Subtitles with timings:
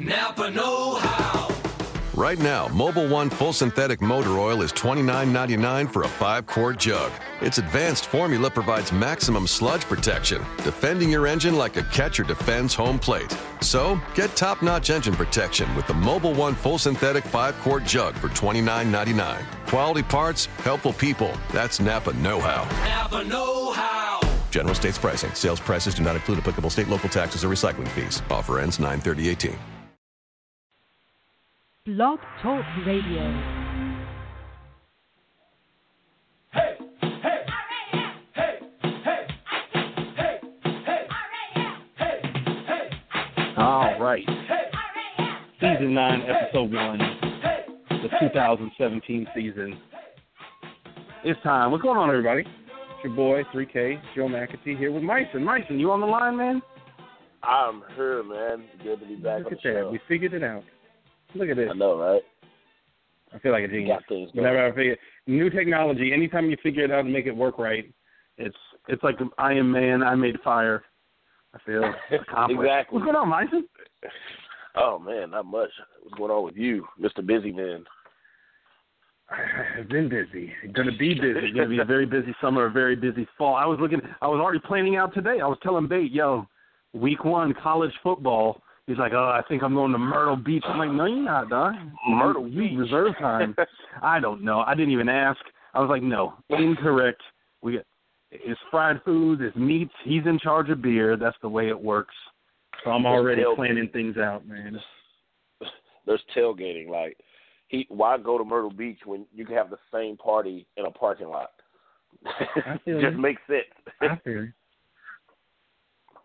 [0.00, 1.52] Napa Know How.
[2.14, 7.10] Right now, Mobil 1 Full Synthetic Motor Oil is $29.99 for a 5 quart jug.
[7.40, 12.96] Its advanced formula provides maximum sludge protection, defending your engine like a catcher defends home
[12.96, 13.36] plate.
[13.60, 18.14] So, get top notch engine protection with the Mobil 1 Full Synthetic 5 quart jug
[18.14, 19.42] for $29.99.
[19.66, 21.32] Quality parts, helpful people.
[21.52, 22.62] That's Napa Know How.
[22.84, 24.20] Napa Know How.
[24.52, 25.34] General States pricing.
[25.34, 28.22] Sales prices do not include applicable state, local taxes, or recycling fees.
[28.30, 29.58] Offer ends 9 30 18.
[31.88, 33.22] Blog Talk Radio.
[36.52, 37.38] Hey Hey Hey
[38.34, 38.58] Hey
[39.04, 39.26] Hey
[40.14, 41.42] Hey Hey All right.
[41.56, 42.20] Yeah Hey
[42.66, 44.64] Hey Alright Hey
[45.56, 46.98] Hey Season 9, Episode 1,
[48.02, 49.80] the 2017 season.
[51.24, 51.70] It's time.
[51.70, 52.42] What's going on, everybody?
[52.42, 55.42] It's your boy, 3K, Joe McAtee, here with Myson.
[55.42, 56.60] Myson, you on the line, man?
[57.42, 58.64] I'm here, man.
[58.84, 59.80] Good to be back Look on at the that.
[59.84, 59.90] show.
[59.90, 60.64] We figured it out.
[61.34, 61.68] Look at this.
[61.70, 62.22] I know, right?
[63.34, 64.02] I feel like a genius.
[64.08, 64.30] things.
[64.32, 67.92] Whenever I figure new technology, anytime you figure it out and make it work right,
[68.38, 68.56] it's
[68.88, 70.84] it's like I am man, I made fire.
[71.54, 71.82] I feel
[72.20, 72.60] accomplished.
[72.60, 72.94] Exactly.
[72.94, 73.64] What's going on, Myson?
[74.76, 75.70] Oh man, not much.
[76.02, 77.24] What's going on with you, Mr.
[77.26, 77.84] Busy Man?
[79.78, 80.52] I've been busy.
[80.72, 81.52] Going to be busy.
[81.52, 83.54] Going to be a very busy summer, a very busy fall.
[83.56, 84.00] I was looking.
[84.22, 85.40] I was already planning out today.
[85.42, 86.46] I was telling Bate, yo,
[86.94, 88.62] week one college football.
[88.88, 90.64] He's like, oh, I think I'm going to Myrtle Beach.
[90.66, 91.74] I'm like, no, you're not, dog.
[91.74, 92.14] Mm-hmm.
[92.14, 92.78] Myrtle you Beach.
[92.78, 93.54] reserve time.
[94.02, 94.60] I don't know.
[94.60, 95.38] I didn't even ask.
[95.74, 97.20] I was like, no, incorrect.
[97.60, 97.84] We got
[98.30, 99.92] it's fried food, it's meats.
[100.04, 101.18] He's in charge of beer.
[101.18, 102.14] That's the way it works.
[102.82, 104.78] So I'm already planning things out, man.
[106.06, 106.88] There's tailgating.
[106.88, 107.18] Like,
[107.68, 110.90] he why go to Myrtle Beach when you can have the same party in a
[110.90, 111.50] parking lot?
[112.86, 113.64] Just makes sense.
[114.00, 114.52] I feel you.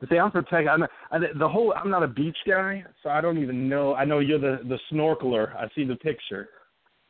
[0.09, 0.67] See, I'm protected.
[0.67, 1.73] I'm not, I, the whole.
[1.75, 3.93] I'm not a beach guy, so I don't even know.
[3.95, 5.55] I know you're the the snorkeler.
[5.55, 6.49] I see the picture.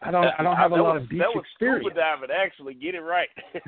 [0.06, 0.26] I don't.
[0.38, 1.86] I don't uh, have a That lot was- of beach that was experience.
[1.86, 3.30] Scuba diving, actually, get it right.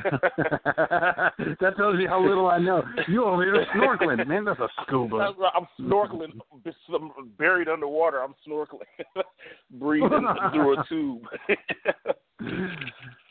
[1.62, 2.84] that tells you how little I know.
[3.08, 4.44] You over here snorkeling, man.
[4.46, 5.34] That's a scuba.
[5.56, 6.34] I'm snorkeling,
[6.92, 8.20] some- buried underwater.
[8.22, 8.84] I'm snorkeling,
[9.72, 11.22] breathing through a tube.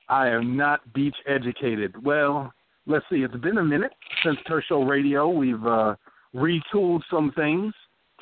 [0.09, 2.03] I am not beach educated.
[2.05, 2.53] Well,
[2.87, 3.17] let's see.
[3.17, 3.93] It's been a minute
[4.25, 5.29] since Turf Show Radio.
[5.29, 5.97] We've uh,
[6.35, 7.73] retooled some things.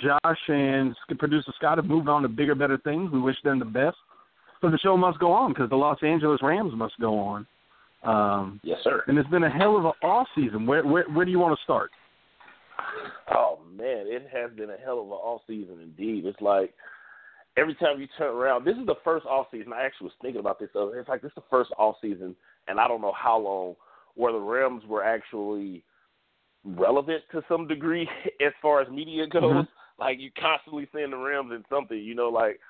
[0.02, 3.10] Josh and producer Scott have moved on to bigger, better things.
[3.12, 3.96] We wish them the best.
[4.60, 7.46] But the show must go on because the Los Angeles Rams must go on.
[8.04, 9.04] Um, yes, sir.
[9.06, 10.66] and it's been a hell of an off season.
[10.66, 11.90] Where, where where do you want to start?
[13.32, 16.26] Oh man, it has been a hell of an off season indeed.
[16.26, 16.74] It's like
[17.56, 19.72] every time you turn around, this is the first off season.
[19.72, 20.70] I actually was thinking about this.
[20.74, 22.34] It's like this is the first off season,
[22.66, 23.76] and I don't know how long
[24.14, 25.84] where the Rams were actually
[26.64, 28.08] relevant to some degree
[28.44, 29.42] as far as media goes.
[29.42, 29.68] Mhm.
[29.98, 32.60] Like you constantly seeing the Rams in something, you know, like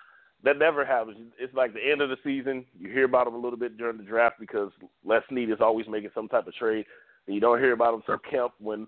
[0.44, 1.32] that never happens.
[1.38, 2.66] It's like the end of the season.
[2.78, 4.70] You hear about them a little bit during the draft because
[5.04, 6.84] Les Snead is always making some type of trade,
[7.26, 8.86] and you don't hear about them till camp when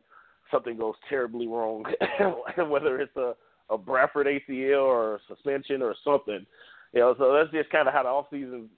[0.50, 1.84] something goes terribly wrong,
[2.68, 3.34] whether it's a
[3.70, 6.44] a Bradford ACL or a suspension or something.
[6.92, 8.68] You know, so that's just kind of how the off season.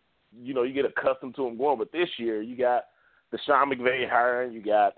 [0.43, 1.79] You know, you get accustomed to them going.
[1.79, 2.85] But this year, you got
[3.33, 4.95] the Sean McVay hiring, you got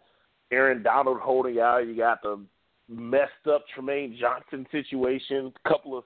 [0.51, 2.41] Aaron Donald holding out, you got the
[2.89, 6.05] messed up Trumaine Johnson situation, couple of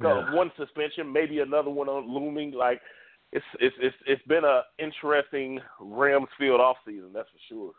[0.00, 0.32] Yeah.
[0.34, 2.52] one suspension, maybe another one on looming.
[2.52, 2.80] Like
[3.32, 7.72] it's it's it's it's been a interesting Rams field off season, that's for sure.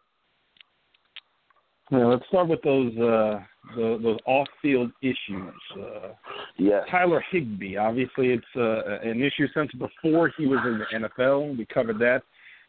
[1.92, 3.40] Yeah, let's start with those uh,
[3.76, 5.54] the, those off-field issues.
[5.80, 6.10] Uh,
[6.58, 6.84] Yes.
[6.92, 7.78] Tyler Higbee.
[7.78, 11.58] Obviously, it's uh, an issue since before he was in the NFL.
[11.58, 12.22] We covered that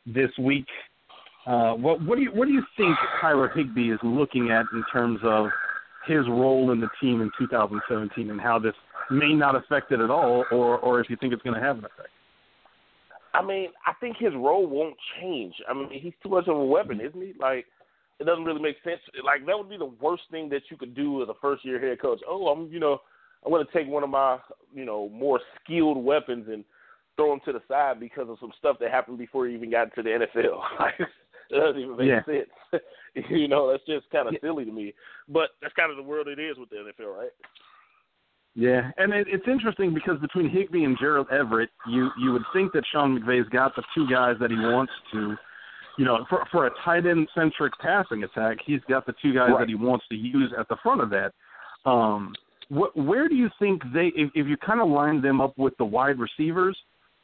[0.07, 0.67] this week.
[1.47, 4.85] Uh, what, what do you what do you think Tyler Higbee is looking at in
[4.93, 5.47] terms of
[6.07, 8.75] his role in the team in 2017 and how this
[9.11, 11.79] may not affect it at all, or or if you think it's going to have
[11.79, 12.11] an effect?
[13.33, 15.55] I mean, I think his role won't change.
[15.69, 17.33] I mean, he's too much of a weapon, isn't he?
[17.39, 17.65] Like,
[18.19, 19.01] it doesn't really make sense.
[19.25, 21.81] Like, that would be the worst thing that you could do as a first year
[21.81, 22.21] head coach.
[22.29, 22.99] Oh, I'm, you know,
[23.45, 24.39] I'm going to take one of my,
[24.75, 26.65] you know, more skilled weapons and
[27.17, 29.95] throw him to the side because of some stuff that happened before he even got
[29.95, 30.61] to the NFL.
[30.81, 31.09] Like,
[31.51, 32.25] it doesn't even make Yeah.
[32.25, 32.83] sense.
[33.31, 34.95] you know, that's just kind of silly to me.
[35.29, 37.31] But that's kind of the world it is with the NFL, right?
[38.57, 42.73] Yeah, and it, it's interesting because between Higbee and Gerald Everett, you you would think
[42.73, 45.37] that Sean McVay's got the two guys that he wants to,
[45.99, 49.51] you know, for for a tight end centric passing attack, he's got the two guys
[49.53, 49.61] Right.
[49.61, 51.33] that he wants to use at the front of that.
[51.89, 52.35] Um,
[52.69, 55.77] what, where do you think they, if, if you kind of line them up with
[55.79, 56.77] the wide receivers,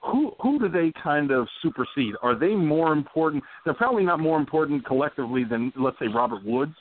[0.06, 2.14] who who do they kind of supersede?
[2.22, 3.42] Are they more important?
[3.64, 6.74] They're probably not more important collectively than let's say Robert Woods.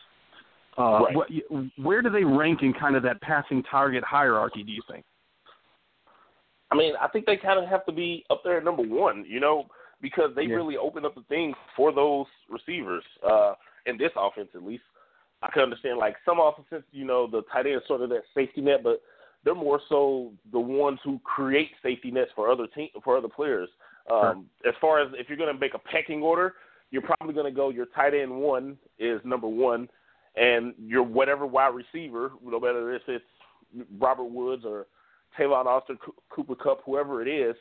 [0.77, 1.43] Uh, Right.
[1.77, 4.61] where do they rank in kind of that passing target hierarchy?
[4.61, 5.05] Do you think?
[6.71, 9.23] I mean, I think they kind of have to be up there at number one,
[9.25, 9.67] you know,
[10.01, 10.55] because they Yeah.
[10.55, 13.53] really open up the things for those receivers uh,
[13.85, 14.83] in this offense, at least.
[15.41, 18.23] I can understand, like, some offenses, you know, the tight end is sort of that
[18.33, 19.01] safety net, but
[19.45, 23.69] they're more so the ones who create safety nets for other team for other players.
[24.11, 26.55] Um, As far as if you're going to make a pecking order,
[26.91, 29.87] you're probably going to go your tight end one is number one,
[30.35, 33.23] and your whatever wide receiver, no matter if it's
[33.99, 34.87] Robert Woods or
[35.37, 37.55] Tavon Austin, Co- Cooper Kupp, whoever it is,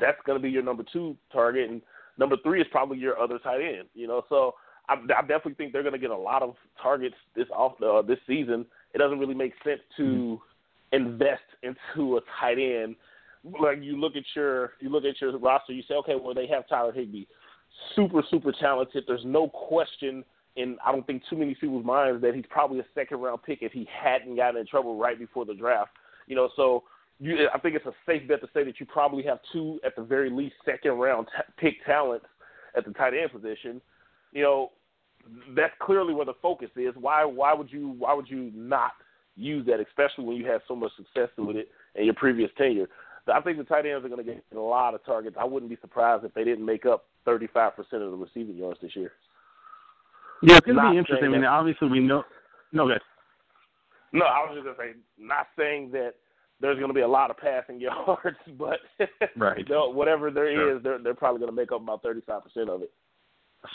[0.00, 1.82] that's going to be your number two target, and
[2.18, 3.88] number three is probably your other tight end.
[3.94, 4.54] You know, so
[4.88, 8.02] I, I definitely think they're going to get a lot of targets this off uh,
[8.02, 8.66] this season.
[8.94, 10.40] It doesn't really make sense to
[10.92, 12.96] invest into a tight end.
[13.60, 16.46] Like you look at your you look at your roster, you say, okay, well they
[16.46, 17.24] have Tyler Higbee,
[17.96, 19.04] super super talented.
[19.06, 20.24] There's no question
[20.56, 23.62] in I don't think too many people's minds that he's probably a second round pick
[23.62, 25.90] if he hadn't gotten in trouble right before the draft.
[26.26, 26.84] You know, so
[27.18, 29.96] you, I think it's a safe bet to say that you probably have two at
[29.96, 32.26] the very least second round t- pick talents
[32.76, 33.80] at the tight end position.
[34.32, 34.70] You know,
[35.54, 36.94] that's clearly where the focus is.
[36.98, 38.92] Why why would you why would you not
[39.36, 42.88] use that, especially when you had so much success with it in your previous tenure?
[43.32, 45.36] I think the tight ends are going to get a lot of targets.
[45.38, 48.96] I wouldn't be surprised if they didn't make up 35% of the receiving yards this
[48.96, 49.12] year.
[50.42, 51.28] Yeah, it's going to be interesting.
[51.28, 52.24] I mean, obviously we know.
[52.72, 52.98] No, guys.
[54.12, 56.14] No, I was just going to say, not saying that
[56.60, 58.78] there's going to be a lot of passing yards, but
[59.36, 59.64] Right.
[59.68, 60.80] whatever there is, Sure.
[60.80, 62.90] they're they're probably going to make up about 35% of it.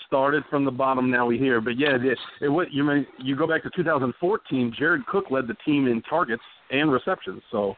[0.06, 1.10] Started from the bottom.
[1.10, 3.06] Now we hear, but yeah, it, it, you mean?
[3.20, 4.74] You go back to 2014.
[4.78, 7.42] Jared Cook led the team in targets and receptions.
[7.52, 7.76] So,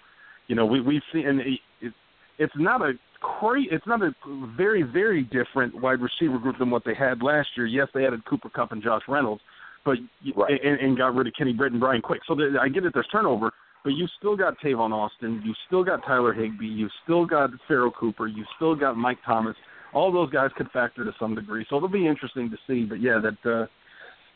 [0.48, 1.94] you know, we we've seen, and it, it,
[2.40, 4.12] it's not a cra- it's not a
[4.58, 7.68] very very different wide receiver group than what they had last year.
[7.68, 9.42] Yes, they added Cooper Kupp and Josh Reynolds,
[9.86, 9.98] but
[10.36, 10.60] Right.
[10.64, 12.22] and, and got rid of Kenny Britt and Brian Quick.
[12.28, 12.94] So I get it.
[12.94, 13.52] There's turnover.
[13.84, 17.92] But you still got Tavon Austin, you still got Tyler Higbee, you still got Pharoh
[17.92, 19.56] Cooper, you still got Mike Thomas
[19.94, 21.66] all those guys could factor to some degree.
[21.70, 22.86] So it'll be interesting to see.
[22.86, 23.66] But yeah, that uh,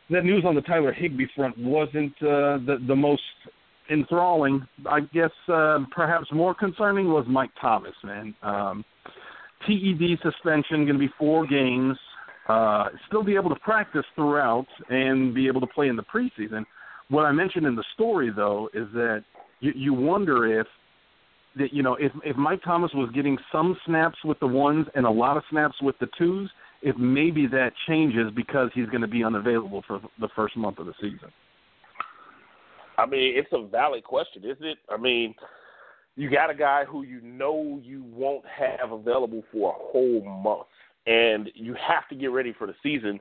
[0.09, 3.21] that news on the Tyler Higbee front wasn't uh, the the most
[3.91, 4.65] enthralling.
[4.89, 7.94] I guess uh, perhaps more concerning was Mike Thomas.
[8.03, 8.85] Man, um,
[9.65, 11.97] PED suspension going to be four games.
[12.49, 16.65] Uh, still be able to practice throughout and be able to play in the preseason.
[17.09, 19.23] What I mentioned in the story, though, is that
[19.61, 20.67] you, you wonder if
[21.55, 25.05] that you know if if Mike Thomas was getting some snaps with the ones and
[25.05, 26.50] a lot of snaps with the twos,
[26.81, 30.85] if maybe that changes because he's going to be unavailable for the first month of
[30.85, 31.31] the season.
[32.97, 34.77] I mean, it's a valid question, isn't it?
[34.89, 35.33] I mean,
[36.15, 40.67] you got a guy who you know you won't have available for a whole month,
[41.07, 43.19] and you have to get ready for the season.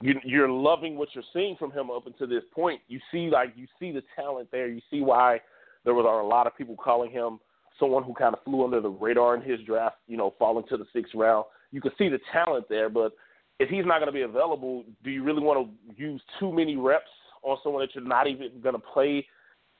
[0.00, 2.80] You, you're loving what you're seeing from him up until this point.
[2.88, 4.68] You see, like you see the talent there.
[4.68, 5.40] You see why
[5.84, 7.38] there was a lot of people calling him
[7.78, 9.96] someone who kind of flew under the radar in his draft.
[10.06, 11.44] You know, falling to the sixth round.
[11.70, 13.12] You can see the talent there, but
[13.58, 16.76] if he's not going to be available, do you really want to use too many
[16.76, 17.10] reps
[17.42, 19.26] on someone that you're not even going to play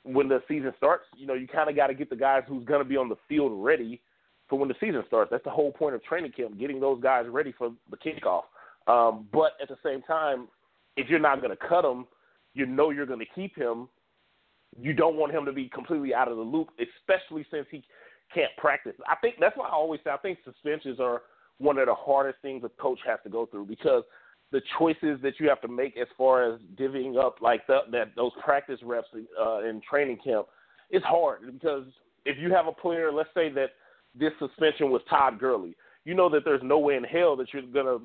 [0.05, 1.05] when the season starts?
[1.17, 3.09] You know, you kind of got to get the guys who's going to be on
[3.09, 4.00] the field ready
[4.49, 5.31] for when the season starts.
[5.31, 8.43] That's the whole point of training camp, getting those guys ready for the kickoff.
[8.87, 10.49] Um, but at the same time,
[10.97, 12.06] if you're not going to cut him,
[12.55, 13.88] you know you're going to keep him.
[14.81, 17.83] You don't want him to be completely out of the loop, especially since he
[18.35, 18.95] can't practice.
[19.07, 21.23] I think that's why I always say I think suspensions are
[21.59, 24.02] one of the hardest things a coach has to go through because
[24.50, 28.12] the choices that you have to make as far as divvying up like the, that
[28.17, 29.09] those practice reps
[29.41, 30.47] uh, in training camp
[30.91, 31.85] is hard because
[32.25, 33.71] if you have a player, let's say that
[34.14, 35.75] this suspension was Todd Gurley,
[36.05, 37.99] you know that there's no way in hell that you're gonna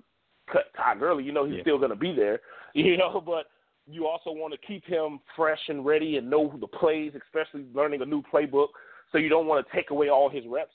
[0.52, 1.24] cut Todd Gurley.
[1.24, 1.62] You know he's Yeah.
[1.62, 2.40] still gonna be there,
[2.74, 3.48] you know, but
[3.90, 8.02] you also want to keep him fresh and ready and know the plays, especially learning
[8.02, 8.68] a new playbook.
[9.12, 10.74] So you don't want to take away all his reps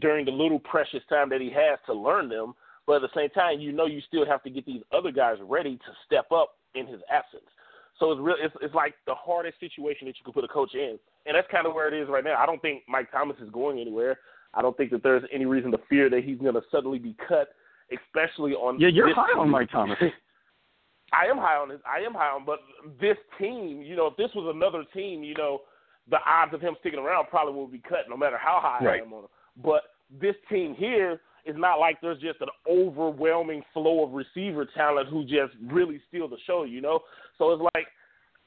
[0.00, 2.54] during the little precious time that he has to learn them.
[2.86, 5.36] But at the same time, you know you still have to get these other guys
[5.42, 7.44] ready to step up in his absence.
[8.00, 8.36] So it's real.
[8.40, 11.46] It's, it's like the hardest situation that you could put a coach in, and that's
[11.50, 12.36] kind of where it is right now.
[12.36, 14.18] I don't think Mike Thomas is going anywhere.
[14.54, 17.14] I don't think that there's any reason to fear that he's going to suddenly be
[17.28, 17.54] cut,
[17.92, 18.80] especially on.
[18.80, 19.50] Yeah, you're high on.
[19.50, 19.98] Mike Thomas.
[21.12, 21.80] I am high on this.
[21.86, 22.60] I am high on, but
[23.00, 25.60] this team, you know, if this was another team, you know,
[26.10, 29.00] the odds of him sticking around probably would be cut, no matter how high Right.
[29.00, 29.28] I am on him.
[29.62, 29.82] But
[30.20, 35.22] this team here is not like there's just an overwhelming flow of receiver talent who
[35.24, 37.00] just really steal the show, you know.
[37.38, 37.86] So it's like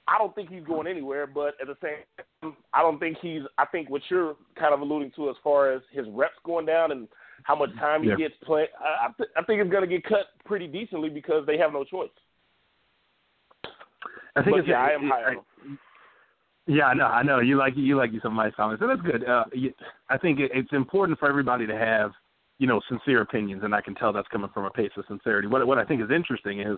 [0.07, 1.97] I don't think he's going anywhere, but at the same
[2.41, 3.41] time, I don't think he's.
[3.57, 6.91] I think what you're kind of alluding to as far as his reps going down
[6.91, 7.07] and
[7.43, 8.15] how much time he Yeah.
[8.15, 11.45] gets playing, I, I, th- I think it's going to get cut pretty decently because
[11.45, 12.09] they have no choice.
[14.35, 15.77] I think but it's, yeah, I am high I-
[16.67, 17.39] Yeah, I know, I know.
[17.39, 19.27] You like you like you some Mike Thomas, and that's good.
[19.27, 19.73] Uh, you,
[20.09, 22.11] I think it, it's important for everybody to have,
[22.57, 25.47] you know, sincere opinions, and I can tell that's coming from a place of sincerity.
[25.47, 26.77] What what I think is interesting is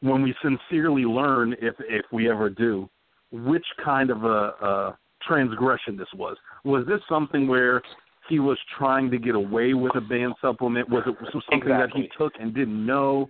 [0.00, 2.88] when we sincerely learn, if if we ever do,
[3.30, 6.36] which kind of a, a transgression this was.
[6.64, 7.82] Was this something where
[8.28, 10.88] he was trying to get away with a banned supplement?
[10.88, 11.14] Was it
[11.50, 13.28] something that he took and didn't know?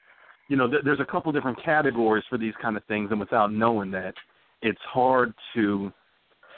[0.49, 3.53] You know, th- there's a couple different categories for these kind of things, and without
[3.53, 4.15] knowing that,
[4.63, 5.93] it's hard to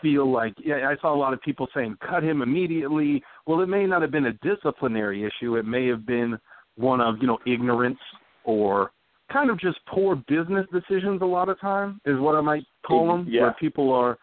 [0.03, 3.23] feel like yeah, I saw a lot of people saying cut him immediately.
[3.47, 5.57] Well, it may not have been a disciplinary issue.
[5.57, 6.39] It may have been
[6.77, 7.99] one of, you know, ignorance
[8.45, 8.93] or
[9.33, 13.09] kind of just poor business decisions a lot of time is what I might call
[13.09, 13.43] them Yeah.
[13.43, 14.19] where people are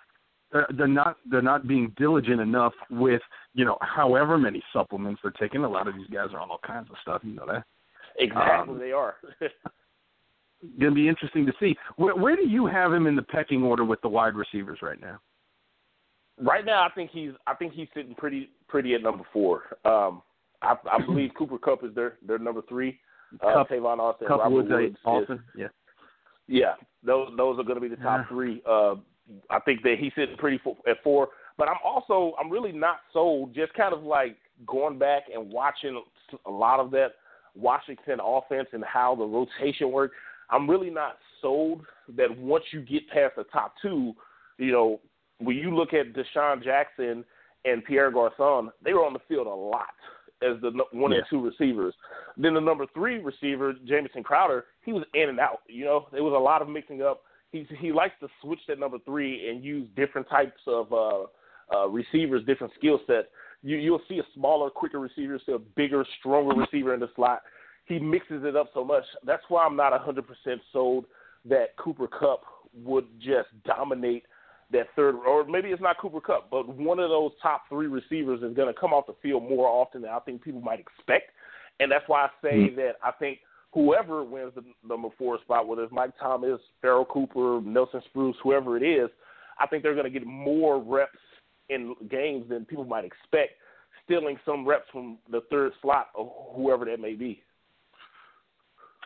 [0.52, 3.22] they're, they're not they're not being diligent enough with,
[3.56, 5.64] you know, however many supplements they're taking.
[5.64, 7.64] A lot of these guys are on all kinds of stuff, you know that.
[8.20, 9.16] Exactly, Um, they are.
[10.80, 11.76] Going to be interesting to see.
[11.98, 15.00] Where, where do you have him in the pecking order with the wide receivers right
[15.02, 15.20] now?
[16.42, 19.64] right now, I think he's I think he's sitting pretty pretty at number four.
[19.86, 20.22] Um,
[20.62, 22.98] I, I believe Cooper Kupp is their their number three.
[23.46, 25.68] Uh, Kupp- Tavon Austin, Kupp Robert Woods, Woods, is- Austin, yeah.
[26.48, 26.74] Yeah,
[27.06, 28.28] those those are going to be the top Yeah.
[28.30, 28.62] three.
[28.68, 28.96] Uh,
[29.50, 31.30] I think that he's sitting pretty fo- at four.
[31.58, 33.54] But I'm also I'm really not sold.
[33.54, 36.02] Just kind of like going back and watching
[36.46, 37.10] a lot of that
[37.56, 40.16] Washington offense and how the rotation worked.
[40.50, 44.14] I'm really not sold that once you get past the top two,
[44.58, 45.00] you know,
[45.40, 47.24] when you look at DeSean Jackson
[47.66, 49.94] and Pierre Garcon, they were on the field a lot
[50.42, 51.20] as the one Yeah.
[51.20, 51.96] and two receivers.
[52.38, 55.62] Then the number three receiver, Jamison Crowder, he was in and out.
[55.68, 57.24] You know, there was a lot of mixing up.
[57.52, 61.24] He he likes to switch that number three and use different types of uh,
[61.74, 63.28] uh, receivers, different skill sets.
[63.64, 67.42] You you'll see a smaller, quicker receiver, see a bigger, stronger receiver in the slot.
[67.86, 69.04] He mixes it up so much.
[69.26, 70.24] That's why I'm not 100%
[70.72, 71.06] sold
[71.46, 72.44] that Cooper Kupp
[72.74, 74.24] would just dominate
[74.72, 78.42] that third, or maybe it's not Cooper Kupp, but one of those top three receivers
[78.42, 81.32] is going to come off the field more often than I think people might expect.
[81.80, 82.76] And that's why I say hmm.
[82.78, 83.40] that I think
[83.74, 88.78] whoever wins the number four spot, whether it's Mike Thomas, Pharoh Cooper, Nelson Spruce, whoever
[88.78, 89.10] it is,
[89.60, 91.18] I think they're going to get more reps
[91.74, 93.54] in games than people might expect,
[94.06, 97.42] stealing some reps from the third slot or whoever that may be.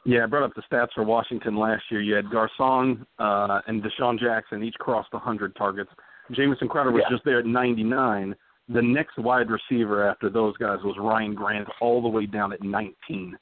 [0.06, 2.02] Yeah, I brought up the stats for Washington last year.
[2.02, 5.90] You had Garcon uh, and DeSean Jackson each crossed 100 targets.
[6.32, 7.10] Jamison Crowder was Yeah.
[7.16, 8.36] just there at 99.
[8.70, 12.62] The next wide receiver after those guys was Ryan Grant, all the way down at
[12.64, 13.38] 19.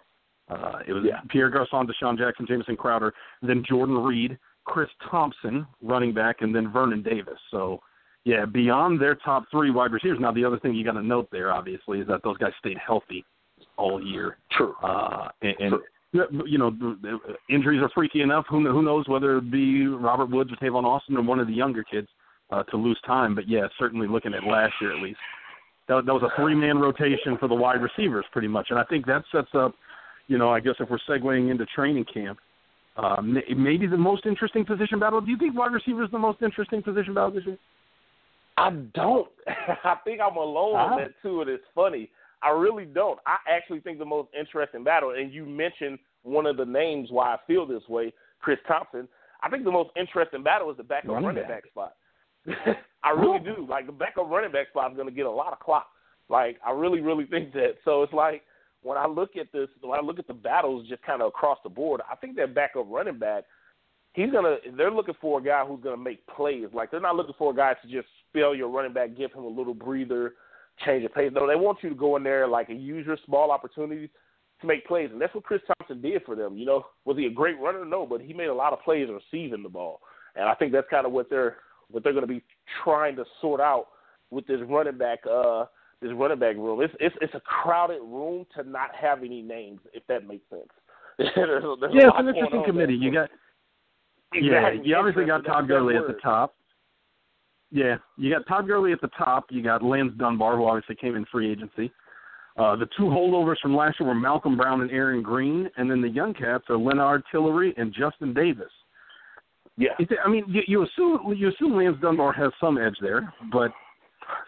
[0.49, 1.21] Uh, it was Yeah.
[1.29, 6.69] Pierre Garcon, DeSean Jackson, Jamison Crowder, then Jordan Reed, Chris Thompson, running back, and then
[6.69, 7.39] Vernon Davis.
[7.51, 7.81] So,
[8.25, 10.17] yeah, beyond their top three wide receivers.
[10.19, 12.77] Now, the other thing you got to note there, obviously, is that those guys stayed
[12.77, 13.23] healthy
[13.77, 14.37] all year.
[14.51, 14.75] True.
[14.83, 15.73] Uh, and, and
[16.13, 16.47] Sure.
[16.47, 16.71] you know,
[17.49, 18.45] injuries are freaky enough.
[18.49, 21.53] Who, who knows whether it be Robert Woods or Tavon Austin or one of the
[21.53, 22.07] younger kids
[22.51, 23.35] uh, to lose time.
[23.35, 25.19] But yeah, certainly looking at last year at least,
[25.87, 29.05] that, that was a three-man rotation for the wide receivers pretty much, and I think
[29.05, 29.75] that sets up,
[30.27, 32.39] you know, I guess if we're segueing into training camp,
[32.97, 35.21] uh, maybe the most interesting position battle.
[35.21, 37.57] Do you think wide receiver is the most interesting position battle this year?
[38.57, 39.27] I don't.
[39.47, 40.91] I think I'm alone Ah.
[40.93, 42.09] on that too, and it's funny.
[42.41, 43.19] I really don't.
[43.25, 47.33] I actually think the most interesting battle, and you mentioned one of the names why
[47.33, 49.07] I feel this way, Chris Thompson.
[49.41, 51.63] I think the most interesting battle is the backup Running running, back.
[51.63, 51.95] back spot.
[53.03, 53.65] I really do.
[53.69, 55.87] Like the backup running back spot is going to get a lot of clock.
[56.29, 57.75] Like I really, really think that.
[57.83, 58.43] So it's like
[58.81, 61.57] when I look at this, when I look at the battles just kind of across
[61.63, 63.43] the board, I think that backup running back
[64.13, 66.67] he's gonna they're looking for a guy who's gonna make plays.
[66.73, 69.43] Like they're not looking for a guy to just spell your running back, give him
[69.43, 70.33] a little breather,
[70.85, 71.31] change of pace.
[71.33, 74.09] No, they want you to go in there like and use your small opportunities
[74.61, 75.09] to make plays.
[75.11, 76.57] And that's what Chris Thompson did for them.
[76.57, 77.85] You know, was he a great runner?
[77.85, 80.01] No, but he made a lot of plays receiving the ball.
[80.35, 81.57] And I think that's kind of what they're
[81.91, 82.43] what they're gonna be
[82.83, 83.87] trying to sort out
[84.31, 85.65] with this running back uh
[86.01, 86.81] this running back room.
[86.81, 90.69] It's it's it's a crowded room to not have any names, if that makes sense.
[91.17, 92.95] There's there's Yeah, it's an interesting committee.
[92.95, 93.29] You got
[94.33, 94.79] Exactly.
[94.79, 95.45] Yeah, you obviously got.
[95.45, 96.55] Todd Gurley at the top.
[97.71, 99.45] Yeah, you got Todd Gurley at the top.
[99.49, 101.91] You got Lance Dunbar, who obviously came in free agency.
[102.57, 106.01] Uh, the two holdovers from last year were Malcolm Brown and Aaron Green, and then
[106.01, 108.71] the young cats are Lenard Tillery and Justin Davis.
[109.77, 109.89] Yeah.
[110.23, 113.71] I mean, you, you assume you assume Lance Dunbar has some edge there, but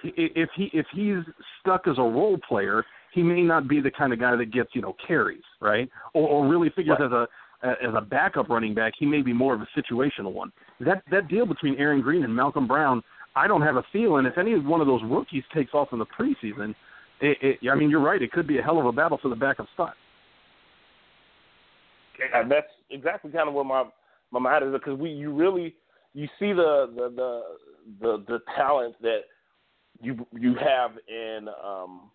[0.04, 1.18] if he if he's
[1.60, 4.70] stuck as a role player, he may not be the kind of guy that gets
[4.74, 5.90] you know carries, right?
[6.14, 7.28] Or, or really figures as a
[7.64, 10.52] as a backup running back, he may be more of a situational one.
[10.80, 13.04] That that deal between Aaron Green and Malcolm Brown,
[13.36, 16.06] I don't have a feeling if any one of those rookies takes off in the
[16.06, 16.76] preseason.
[17.20, 18.22] It, it, I mean, you're right.
[18.22, 19.96] It could be a hell of a battle for the backup spot.
[22.20, 23.86] Yeah, that's exactly kind of what my
[24.32, 25.76] my mind is because we you really
[26.14, 27.42] you see the the the
[28.02, 29.22] the, the talent that
[30.02, 32.12] you you have in um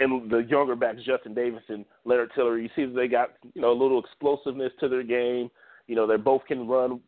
[0.00, 2.62] in the younger backs, Justin Davis and Lenard Tillery.
[2.62, 5.50] You see they got you know a little explosiveness to their game.
[5.86, 7.00] You know they both can run,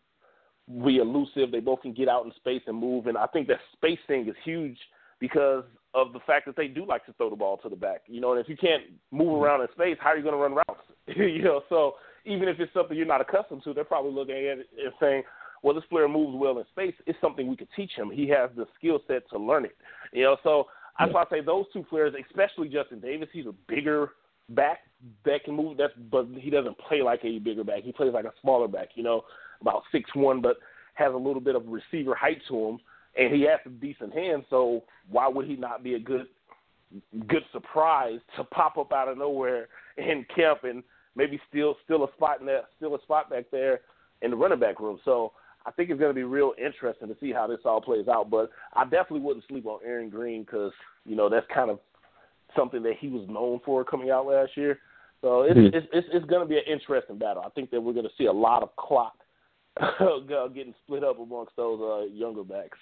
[0.85, 1.51] be elusive.
[1.51, 3.07] They both can get out in space and move.
[3.07, 4.79] And I think that space thing is huge
[5.19, 8.03] because of the fact that they do like to throw the ball to the back.
[8.07, 9.45] You know, and if you can't move mm-hmm.
[9.45, 10.83] around in space, how are you going to run routes?
[11.07, 14.59] you know, so even if it's something you're not accustomed to, they're probably looking at
[14.59, 15.23] it and saying,
[15.63, 16.95] well, this player moves well in space.
[17.07, 18.11] It's something we could teach him.
[18.11, 19.77] He has the skill set to learn it.
[20.13, 20.67] You know, so
[20.99, 24.13] that's why I say those two players, especially Justin Davis, he's a bigger
[24.51, 24.79] back
[25.25, 25.77] that can move.
[25.77, 27.83] That's but he doesn't play like a bigger back.
[27.83, 28.91] He plays like a smaller back.
[28.95, 29.23] You know,
[29.61, 30.57] about six one, but
[30.95, 32.79] has a little bit of receiver height to him,
[33.17, 34.45] and he has some decent hands.
[34.51, 36.27] So why would he not be a good
[37.29, 40.83] good surprise to pop up out of nowhere in camp and
[41.15, 43.81] maybe still still a spot in that still a spot back there
[44.23, 44.99] in the running back room.
[45.05, 45.33] So
[45.67, 48.31] I think it's going to be real interesting to see how this all plays out.
[48.31, 50.73] But I definitely wouldn't sleep on Aaron Green because
[51.05, 51.79] you know that's kind of
[52.57, 54.81] something that he was known for coming out last year.
[55.21, 55.75] So it's Mhm.
[55.75, 57.43] it's it's, it's going to be an interesting battle.
[57.45, 59.15] I think that we're going to see a lot of clock
[60.55, 62.79] getting split up amongst those uh, younger backs.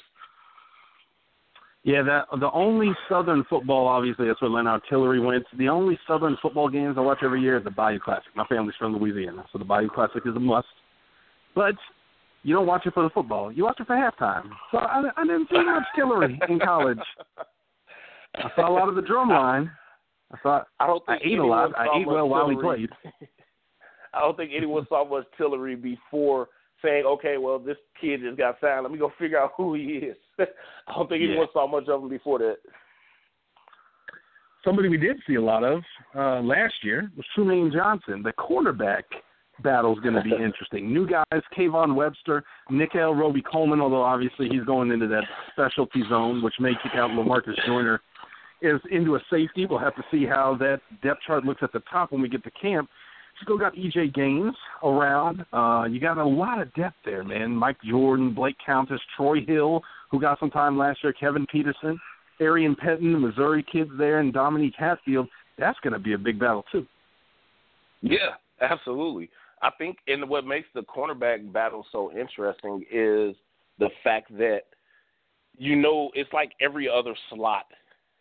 [1.85, 5.45] Yeah, that the only Southern football, obviously, that's where Lenard Tillery went.
[5.57, 8.35] The only Southern football games I watch every year is the Bayou Classic.
[8.35, 10.67] My family's from Louisiana, so the Bayou Classic is a must.
[11.55, 11.77] But
[12.43, 14.51] you don't watch it for the football; you watch it for halftime.
[14.71, 16.99] So I, I didn't see much Tillery in college.
[18.35, 19.71] I saw a lot of the drum line.
[20.33, 21.71] I saw I don't think I ate a lot.
[21.79, 22.89] I ate well while Tillery.
[22.89, 22.91] played.
[24.15, 26.49] I don't think anyone saw much Tillery before
[26.83, 28.83] saying, "Okay, well, this kid just got signed.
[28.83, 30.47] Let me go figure out who he is." I
[30.95, 31.29] don't think Yeah.
[31.31, 32.57] anyone saw much of him before that.
[34.65, 35.83] somebody we did see a lot of
[36.15, 38.23] uh, last year was Trumaine Johnson.
[38.23, 39.05] The cornerback
[39.63, 40.93] battle is going to be interesting.
[40.93, 46.55] New guys, Kayvon Webster, Nickell Robey-Coleman, although obviously he's going into that specialty zone, which
[46.61, 48.01] may kick out Lamarcus Joyner,
[48.61, 49.67] is into a safety.
[49.67, 52.43] We'll have to see how that depth chart looks at the top when we get
[52.45, 52.89] to camp.
[53.43, 55.45] Still got EJ Gaines around.
[55.53, 57.55] Uh, you got a lot of depth there, man.
[57.55, 61.99] Mike Jordan, Blake Countess, Troy Hill, who got some time last year, Kevin Peterson.
[62.41, 65.29] Aarion Penton, the Missouri kids there, and Dominique Hatfield.
[65.59, 66.87] That's going to be a big battle too.
[68.01, 69.29] Yeah, absolutely.
[69.61, 73.35] I think, and what makes the cornerback battle so interesting is
[73.79, 74.61] the fact that
[75.57, 77.67] you know it's like every other slot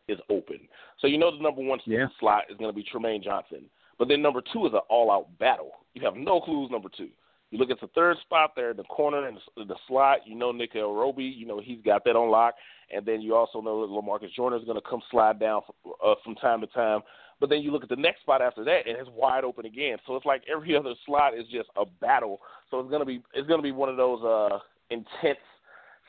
[0.08, 0.60] is open.
[1.00, 2.08] So you know the number one Yeah.
[2.20, 3.66] slot is going to be Trumaine Johnson,
[3.98, 5.72] but then number two is an all-out battle.
[5.94, 7.10] You have no clues number two.
[7.50, 10.20] You look at the third spot there, in the corner and the, the slot.
[10.26, 11.24] You know Nick Robey.
[11.24, 12.56] You know he's got that on lock,
[12.94, 15.62] and then you also know that Lamarcus Joyner is going to come slide down
[16.06, 17.02] uh, from time to time.
[17.40, 19.98] But then you look at the next spot after that, and it's wide open again.
[20.06, 22.40] So it's like every other slot is just a battle.
[22.70, 25.40] So it's gonna be it's gonna be one of those uh, intense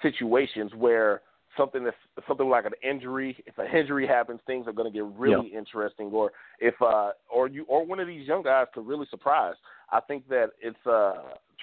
[0.02, 1.22] situations where
[1.58, 5.04] something that's something like an injury, if an injury happens, things are going to get
[5.18, 6.06] really interesting.
[6.06, 9.54] Or if uh, or you or one of these young guys could really surprise.
[9.92, 11.14] I think that it's uh,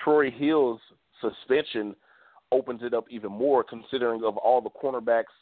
[0.03, 0.79] Troy Hill's
[1.21, 1.95] suspension
[2.51, 5.34] opens it up even more, considering of all the cornerbacks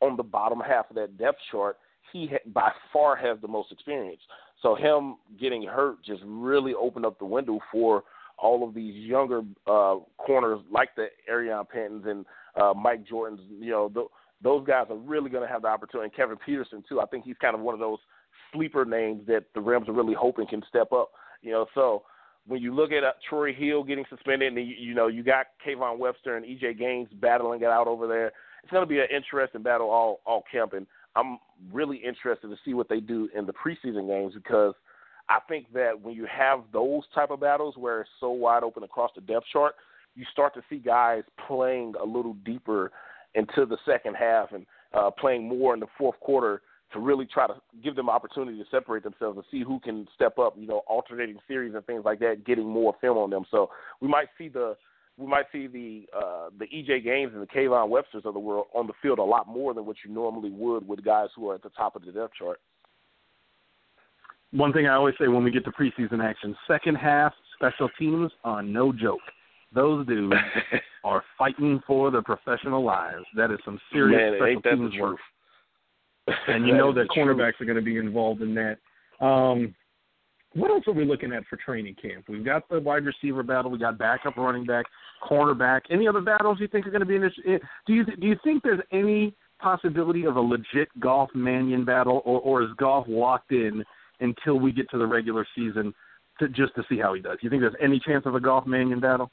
[0.00, 1.78] on the bottom half of that depth chart.
[2.12, 4.20] He ha- by far has the most experience.
[4.62, 8.04] So him getting hurt just really opened up the window for
[8.38, 12.24] all of these younger uh, corners like the Aarion Pentons and
[12.56, 13.40] uh, Mike Jordans.
[13.60, 14.06] You know, th-
[14.42, 16.06] those guys are really going to have the opportunity.
[16.06, 17.00] And Kevin Peterson too.
[17.00, 17.98] I think he's kind of one of those
[18.52, 21.10] sleeper names that the Rams are really hoping can step up.
[21.42, 22.02] You know, so
[22.46, 25.46] when you look at uh, Troy Hill getting suspended, and you, you know you got
[25.66, 28.32] Kayvon Webster and EJ Gaines battling it out over there,
[28.62, 30.72] it's going to be an interesting battle all all camp.
[30.72, 30.86] And
[31.16, 31.38] I'm
[31.72, 34.74] really interested to see what they do in the preseason games because
[35.28, 38.82] I think that when you have those type of battles where it's so wide open
[38.82, 39.74] across the depth chart,
[40.14, 42.92] you start to see guys playing a little deeper
[43.34, 47.46] into the second half and uh, playing more in the fourth quarter to really try
[47.46, 50.54] to give them opportunity to separate themselves and see who can step up.
[50.58, 53.44] You know, alternating series and things like that, getting more film on them.
[53.50, 53.70] So
[54.00, 54.76] we might see the
[55.16, 58.66] we might see the uh, the EJ Gaines and the Kayvon Websters of the world
[58.74, 61.54] on the field a lot more than what you normally would with guys who are
[61.54, 62.58] at the top of the depth chart.
[64.52, 68.32] One thing I always say when we get to preseason action: second half special teams
[68.42, 69.20] are no joke.
[69.74, 70.34] Those dudes
[71.04, 73.24] are fighting for their professional lives.
[73.36, 75.16] That is some serious Man, special teams work.
[76.48, 77.36] and you know that the truth.
[77.36, 78.76] cornerbacks are going to be involved in that.
[79.24, 79.74] Um,
[80.54, 82.24] what else are we looking at for training camp?
[82.28, 83.70] We've got the wide receiver battle.
[83.70, 84.86] We got backup running back,
[85.28, 85.82] cornerback.
[85.90, 87.32] Any other battles you think are going to be in this?
[87.46, 92.22] eh, Do you do you think there's any possibility of a legit Goff Mannion battle,
[92.24, 93.84] or or is Goff locked in
[94.18, 95.94] until we get to the regular season
[96.40, 97.38] to just to see how he does?
[97.42, 99.30] You think there's any chance of a Goff Mannion battle?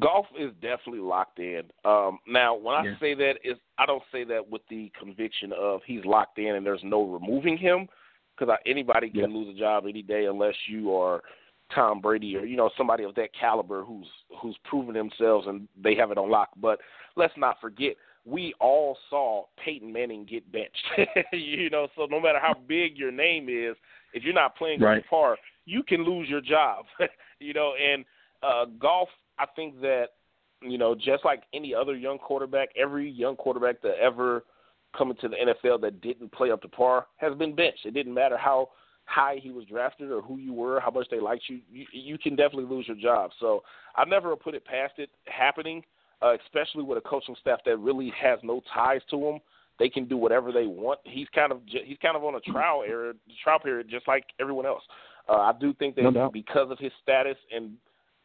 [0.00, 1.62] Goff is definitely locked in.
[1.84, 2.98] Um, now, when I Yeah.
[2.98, 6.66] say that, is I don't say that with the conviction of he's locked in and
[6.66, 7.88] there's no removing him,
[8.36, 9.36] because anybody can Yeah.
[9.36, 11.22] lose a job any day unless you are
[11.70, 14.08] Tom Brady or you know somebody of that caliber who's
[14.40, 16.50] who's proven themselves and they have it on lock.
[16.56, 16.80] But
[17.16, 20.84] let's not forget, we all saw Peyton Manning get benched.
[21.32, 23.76] you know, so no matter how big your name is,
[24.12, 25.04] if you're not playing Right.
[25.08, 26.86] par, you can lose your job.
[27.40, 28.04] you know, and
[28.42, 30.08] uh, Goff, I think that
[30.62, 34.44] you know, just like any other young quarterback, every young quarterback that ever
[34.96, 37.84] come into the NFL that didn't play up to par has been benched.
[37.84, 38.70] It didn't matter how
[39.04, 41.60] high he was drafted or who you were, how much they liked you.
[41.70, 43.30] You, you can definitely lose your job.
[43.38, 43.62] So
[43.94, 45.82] I never put it past it happening,
[46.22, 49.38] uh, especially with a coaching staff that really has no ties to him.
[49.78, 51.00] They can do whatever they want.
[51.04, 53.12] He's kind of he's kind of on a trial era,
[53.44, 54.82] trial period, just like everyone else.
[55.28, 57.72] Uh, I do think that No because of his status and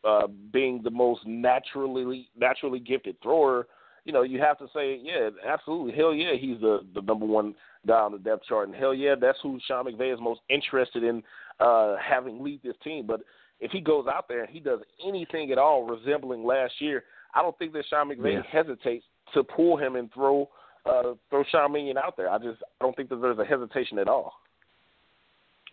[0.04, 3.68] uh, being the most naturally naturally gifted thrower,
[4.06, 7.54] you know, you have to say, yeah, absolutely, hell yeah, he's the the number one
[7.88, 11.04] guy on the depth chart, and hell yeah, that's who Sean McVay is most interested
[11.04, 11.22] in
[11.60, 13.06] uh, having lead this team.
[13.06, 13.22] But
[13.60, 17.04] if he goes out there and he does anything at all resembling last year,
[17.36, 18.42] I don't think that Sean McVay Yeah.
[18.52, 20.50] hesitates to pull him and throw
[20.88, 22.30] uh, throw Sean Mannion out there.
[22.30, 24.34] I just I don't think that there's a hesitation at all.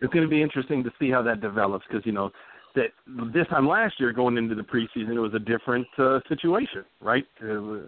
[0.01, 2.31] it's going to be interesting to see how that develops because you know
[2.79, 6.85] that this time last year going into the preseason it was a different uh, situation,
[7.01, 7.27] right?
[7.43, 7.87] Uh,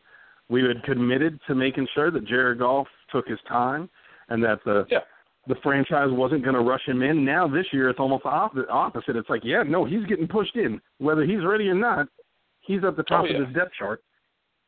[0.48, 3.88] we had committed to making sure that Jared Goff took his time
[4.30, 5.00] and that the Yeah.
[5.46, 7.24] the franchise wasn't going to rush him in.
[7.24, 8.68] Now this year it's almost the opposite.
[8.68, 9.16] opposite.
[9.16, 12.08] It's like, yeah, no, he's getting pushed in, whether he's ready or not.
[12.60, 13.38] He's at the top Oh, yeah.
[13.38, 14.02] of his depth chart,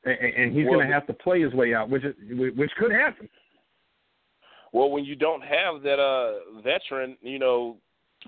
[0.04, 2.14] and, and he's Well, going to have to play his way out, which is,
[2.56, 3.28] which could happen.
[4.72, 7.76] Well, when you don't have that uh veteran, you know,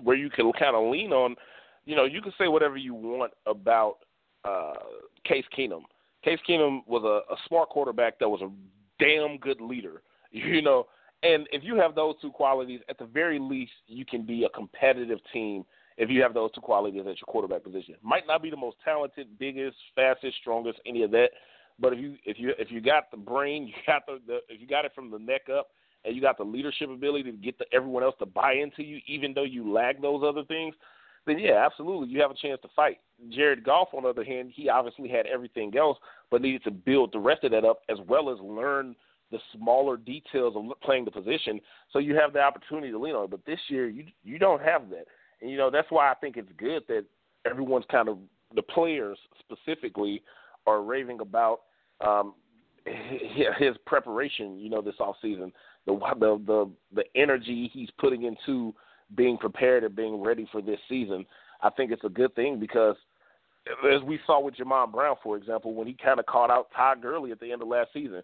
[0.03, 1.35] where you can kind of lean on,
[1.85, 3.97] you know, you can say whatever you want about
[4.43, 4.73] uh
[5.25, 5.81] Case Keenum.
[6.23, 8.49] Case Keenum was a, a smart quarterback that was a
[8.99, 10.87] damn good leader, you know.
[11.23, 14.49] And if you have those two qualities, at the very least, you can be a
[14.49, 15.65] competitive team
[15.97, 17.95] if you have those two qualities at your quarterback position.
[18.03, 21.29] Might not be the most talented, biggest, fastest, strongest, any of that,
[21.79, 24.59] but if you if you if you got the brain, you got the, the if
[24.59, 25.69] you got it from the neck up,
[26.03, 28.99] and you got the leadership ability to get the, everyone else to buy into you,
[29.07, 30.75] even though you lack those other things,
[31.25, 32.99] then yeah, absolutely, you have a chance to fight.
[33.29, 35.97] Jared Goff, on the other hand, he obviously had everything else,
[36.29, 38.95] but needed to build the rest of that up as well as learn
[39.31, 41.59] the smaller details of playing the position.
[41.91, 43.31] So you have the opportunity to lean on it.
[43.31, 45.05] But this year, you you don't have that,
[45.41, 47.05] and you know that's why I think it's good that
[47.49, 48.17] everyone's kind of
[48.55, 50.21] the players specifically
[50.67, 51.61] are raving about
[52.01, 52.33] um,
[52.85, 54.59] his, preparation.
[54.59, 55.51] You know, this off season,
[55.85, 58.73] the the the the energy he's putting into
[59.15, 61.25] being prepared and being ready for this season.
[61.61, 62.95] I think it's a good thing because
[63.91, 67.01] as we saw with Jamon Brown, for example, when he kind of caught out Todd
[67.01, 68.21] Gurley at the end of last season,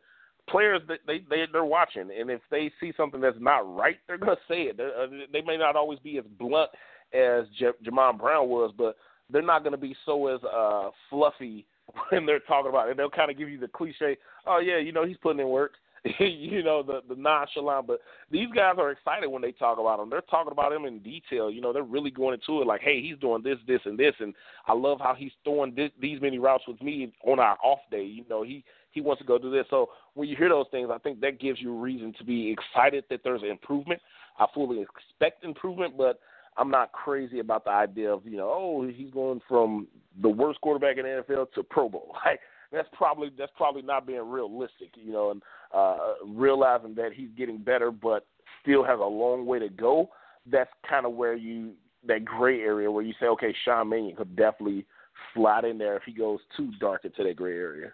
[0.50, 4.17] players they they they- they're watching, and if they see something that's not right, they're
[4.17, 4.78] gonna say it.
[4.78, 6.70] They're, uh, they may not always be as blunt
[7.13, 8.98] as J- Jamon Brown was, but
[9.30, 11.65] they're not gonna be so as uh fluffy
[12.10, 12.98] when they're talking about it.
[12.98, 15.74] They'll kind of give you the cliche, "Oh yeah, you know he's putting in work."
[16.19, 17.99] you know the the nonchalant, but
[18.31, 20.09] these guys are excited when they talk about him.
[20.09, 21.51] They're talking about him in detail.
[21.51, 24.13] You know, they're really going into it like, hey, he's doing this, this, and this,
[24.19, 24.33] and
[24.67, 28.03] I love how he's throwing this, these many routes with me on our off day.
[28.03, 29.65] You know, he he wants to go do this.
[29.69, 33.03] So when you hear those things, I think that gives you reason to be excited
[33.11, 34.01] that there's improvement.
[34.39, 36.19] I fully expect improvement, but
[36.57, 39.87] I'm not crazy about the idea of you know, oh, he's going from
[40.19, 42.15] the worst quarterback in the NFL to Pro Bowl.
[42.25, 42.39] Like
[42.71, 45.41] that's probably that's probably not being realistic, you know, and
[45.73, 48.25] uh, realizing that he's getting better, but
[48.62, 50.10] still has a long way to go.
[50.49, 51.73] That's kind of where you
[52.07, 54.86] that gray area where you say, okay, Sean Mannion could definitely
[55.34, 57.91] slide in there if he goes too dark into that gray area.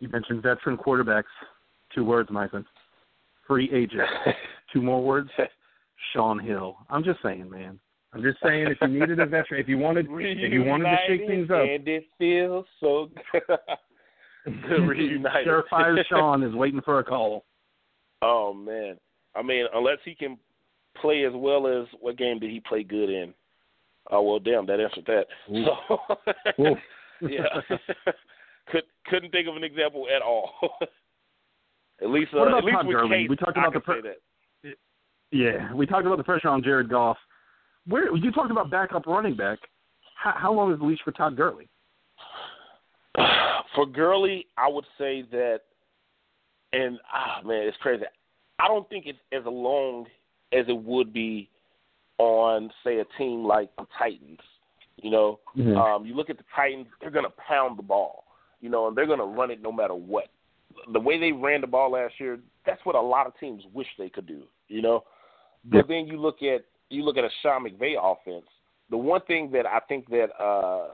[0.00, 1.24] You mentioned veteran quarterbacks.
[1.94, 2.64] Two words, my friend.
[3.46, 4.08] Free agent.
[4.72, 5.30] Two more words.
[6.12, 6.76] Shaun Hill.
[6.88, 7.80] I'm just saying, man.
[8.12, 10.96] I'm just saying, if you needed a veteran, if you wanted, if you wanted to
[11.06, 13.42] shake things up, and it feels so good.
[14.86, 15.46] Reunited.
[15.46, 17.44] Surefire Sean is waiting for a call.
[18.22, 18.96] Oh man,
[19.34, 20.38] I mean, unless he can
[21.00, 23.34] play as well as what game did he play good in?
[24.10, 25.26] Oh well, damn, that answered that.
[26.56, 26.76] So,
[27.20, 27.60] yeah,
[28.68, 30.52] could couldn't think of an example at all.
[32.02, 33.28] at least, uh, What about at least Todd with Gurley?
[33.28, 34.74] We talked about can the per- say that.
[35.30, 37.18] Yeah, we talked about the pressure on Jared Goff.
[37.88, 39.58] Where you talked about backup running back?
[40.14, 41.68] How, how long is the leash for Todd Gurley?
[43.74, 45.60] For Gurley, I would say that,
[46.72, 48.04] and ah man, it's crazy.
[48.58, 50.06] I don't think it's as long
[50.52, 51.48] as it would be
[52.18, 54.40] on, say, a team like the Titans.
[54.96, 55.76] You know, Mhm.
[55.76, 58.24] um, you look at the Titans; they're going to pound the ball.
[58.60, 60.28] You know, and they're going to run it no matter what.
[60.92, 63.88] The way they ran the ball last year, that's what a lot of teams wish
[63.96, 64.42] they could do.
[64.68, 65.04] You know,
[65.64, 68.46] but then you look at you look at a Sean McVay offense.
[68.90, 70.88] The one thing that I think that uh,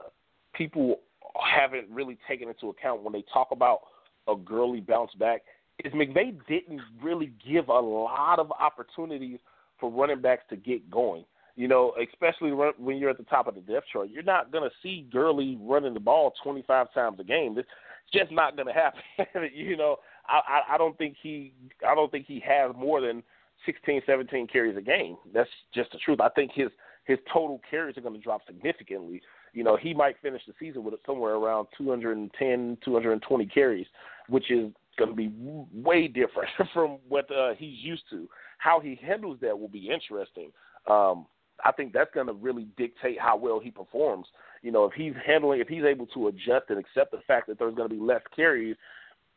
[0.53, 0.99] people
[1.35, 3.79] haven't really taken into account when they talk about
[4.27, 5.43] a Gurley bounce back
[5.83, 9.39] is McVay didn't really give a lot of opportunities
[9.79, 11.25] for running backs to get going.
[11.57, 14.69] You know, especially when you're at the top of the depth chart, you're not going
[14.69, 17.57] to see Gurley running the ball 25 times a game.
[17.57, 17.67] It's
[18.13, 19.01] just not going to happen.
[19.53, 21.53] you know, I, I, I don't think he,
[21.87, 23.23] I don't think he has more than
[23.65, 25.17] 16, 17 carries a game.
[25.33, 26.19] That's just the truth.
[26.21, 26.69] I think his
[27.05, 29.21] his total carries are going to drop significantly.
[29.53, 33.85] You know, he might finish the season with somewhere around 210, 220 carries,
[34.27, 35.31] which is going to be
[35.73, 38.27] way different from what uh, he's used to.
[38.57, 40.51] How he handles that will be interesting.
[40.87, 41.27] Um,
[41.63, 44.27] I think that's going to really dictate how well he performs.
[44.61, 47.59] You know, if he's handling, if he's able to adjust and accept the fact that
[47.59, 48.75] there's going to be less carries,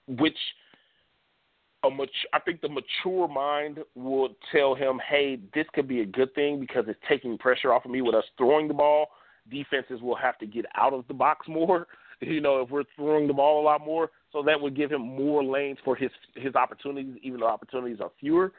[0.07, 0.37] which
[1.85, 6.07] a mat- I think the mature mind will tell him, hey, this could be a
[6.07, 9.09] good thing because it's taking pressure off of me with us throwing the ball.
[9.51, 11.87] Defenses will have to get out of the box more.
[12.21, 15.03] You know, if we're throwing the ball a lot more, so that would give him
[15.03, 18.53] more lanes for his his opportunities, even though opportunities are fewer.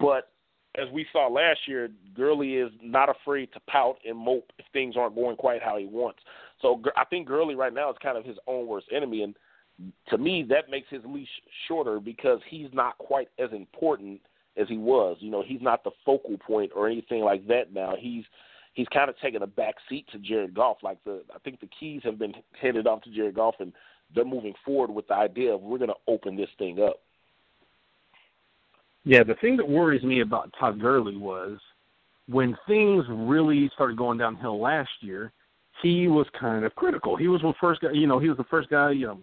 [0.00, 0.30] But
[0.76, 4.96] as we saw last year, Gurley is not afraid to pout and mope if things
[4.96, 6.20] aren't going quite how he wants.
[6.62, 9.36] So I think Gurley right now is kind of his own worst enemy, and
[10.08, 11.28] to me that makes his leash
[11.66, 14.20] shorter because he's not quite as important
[14.56, 15.16] as he was.
[15.20, 17.94] You know, he's not the focal point or anything like that now.
[17.98, 18.24] He's
[18.74, 20.78] he's kind of taken a back seat to Jared Goff.
[20.82, 23.72] Like the I think the keys have been handed off to Jared Goff, and
[24.14, 27.00] they're moving forward with the idea of we're going to open this thing up.
[29.04, 31.58] Yeah, the thing that worries me about Todd Gurley was
[32.26, 35.32] when things really started going downhill last year,
[35.82, 37.16] he was kind of critical.
[37.16, 39.20] He was the first guy, you know, he was the first guy, you know,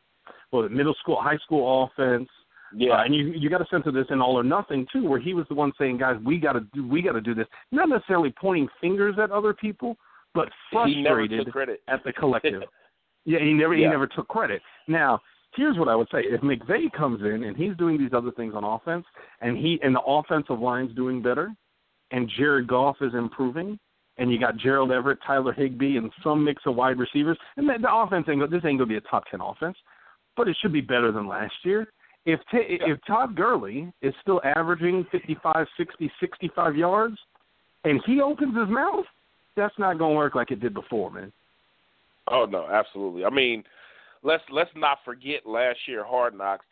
[0.51, 2.29] well, middle school, high school offense.
[2.73, 5.05] Yeah, Uh, and you you got a sense of this in All or Nothing too,
[5.07, 7.35] where he was the one saying, "Guys, we got to do we got to do
[7.35, 9.97] this." Not necessarily pointing fingers at other people,
[10.33, 11.47] but frustrated
[11.87, 12.63] at the collective.
[13.25, 14.61] yeah, he never he never took credit.
[14.87, 15.19] Now,
[15.55, 18.53] here's what I would say: if McVay comes in and he's doing these other things
[18.55, 19.05] on offense,
[19.41, 21.51] and he and the offensive line's doing better,
[22.11, 23.77] and Jared Goff is improving,
[24.17, 27.73] and you got Gerald Everett, Tyler Higbee, and some mix of wide receivers, and the,
[27.81, 29.77] the offense ain't this ain't gonna be a top ten offense,
[30.37, 31.87] but it should be better than last year.
[32.25, 37.17] If t- if Todd Gurley is still averaging 55, 60, 65 yards,
[37.83, 39.05] and he opens his mouth,
[39.55, 41.31] that's not going to work like it did before, man.
[42.27, 43.25] Oh no, absolutely.
[43.25, 43.63] I mean,
[44.23, 46.65] let's let's not forget last year Hard Knocks.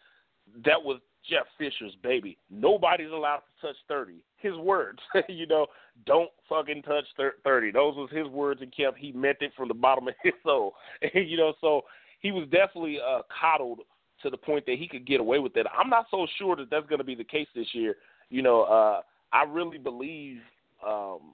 [0.66, 2.38] That was Jeff Fisher's baby.
[2.52, 4.24] Nobody's allowed to touch thirty.
[4.38, 5.68] His words, you know,
[6.06, 7.06] don't fucking touch
[7.44, 7.72] thirty.
[7.72, 10.74] Those was his words, and kept he meant it from the bottom of his soul.
[11.14, 11.82] you know, so
[12.20, 13.80] he was definitely uh, coddled
[14.22, 15.66] to the point that he could get away with it.
[15.78, 17.96] I'm not so sure that that's going to be the case this year.
[18.30, 19.02] You know, uh,
[19.32, 20.38] I really believe
[20.86, 21.34] um,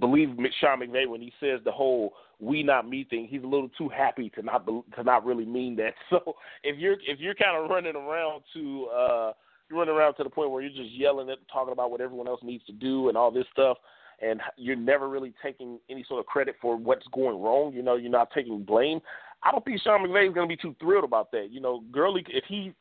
[0.00, 0.30] believe
[0.60, 3.28] Sean McVay when he says the whole "we not me" thing.
[3.30, 5.94] He's a little too happy to not be, to not really mean that.
[6.10, 9.32] So if you're if you're kind of running around to uh,
[9.68, 12.28] you're running around to the point where you're just yelling at talking about what everyone
[12.28, 13.78] else needs to do and all this stuff,
[14.20, 17.72] and you're never really taking any sort of credit for what's going wrong.
[17.72, 19.00] You know, you're not taking blame.
[19.44, 21.48] I don't think Sean McVay is going to be too thrilled about that.
[21.50, 22.72] You know, Gurley, if he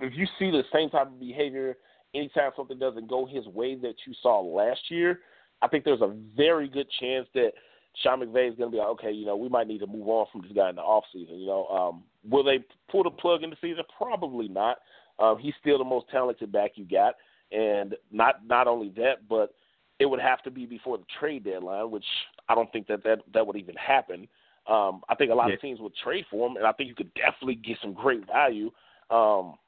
[0.00, 1.76] if you see the same type of behavior
[2.14, 5.20] anytime something doesn't go his way that you saw last year,
[5.62, 7.52] I think there's a very good chance that
[8.02, 10.08] Sean McVay is going to be like, okay, you know, we might need to move
[10.08, 11.38] on from this guy in the off season.
[11.38, 13.84] You know, um, will they pull the plug in the season?
[13.96, 14.78] Probably not.
[15.18, 17.14] Um, he's still the most talented back you got,
[17.50, 19.52] and not not only that, but
[19.98, 22.04] it would have to be before the trade deadline, which
[22.48, 24.28] I don't think that that, that would even happen.
[24.68, 25.54] Um, I think a lot Yeah.
[25.54, 28.26] of teams would trade for him, and I think you could definitely get some great
[28.26, 28.70] value.
[29.10, 29.58] Um,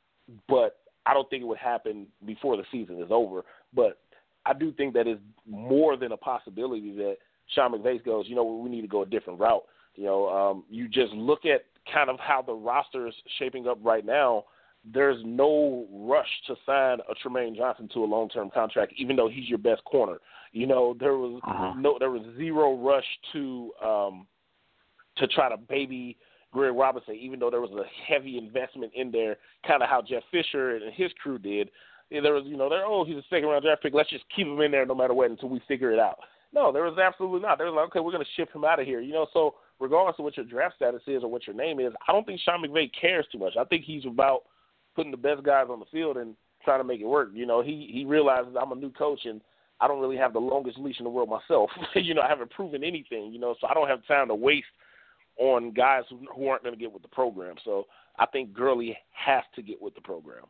[0.47, 3.45] but I don't think it would happen before the season is over.
[3.73, 3.99] But
[4.45, 7.17] I do think that is more than a possibility that
[7.49, 9.65] Sean McVay goes, you know, we need to go a different route.
[9.97, 13.79] You know, um, you just look at kind of how the roster is shaping up
[13.83, 14.45] right now.
[14.85, 19.49] There's no rush to sign a Trumaine Johnson to a long-term contract, even though he's
[19.49, 20.19] your best corner.
[20.53, 21.75] You know, there was Uh-huh.
[21.77, 24.27] no, there was zero rush to um,
[25.17, 26.17] to try to baby
[26.53, 30.23] Greg Robinson, even though there was a heavy investment in there, kind of how Jeff
[30.31, 31.71] Fisher and his crew did.
[32.11, 33.95] There was, you know, they're Oh, he's a second round draft pick.
[33.95, 36.19] Let's just keep him in there no matter what until we figure it out.
[36.53, 37.59] No, there was absolutely not.
[37.59, 39.01] There was like, okay, we're going to ship him out of here.
[39.01, 41.93] You know, so regardless of what your draft status is or what your name is,
[42.09, 43.53] I don't think Sean McVay cares too much.
[43.59, 44.43] I think he's about
[44.97, 47.31] putting the best guys on the field and trying to make it work.
[47.33, 49.41] You know, he he realizes I'm a new coach and
[49.81, 51.71] I don't really have the longest leash in the world myself.
[51.95, 53.33] you know, I haven't proven anything.
[53.33, 54.67] You know, so I don't have time to waste
[55.41, 57.57] on guys who, who aren't going to get with the program.
[57.65, 57.87] So
[58.19, 60.45] I think Gurley has to get with the program.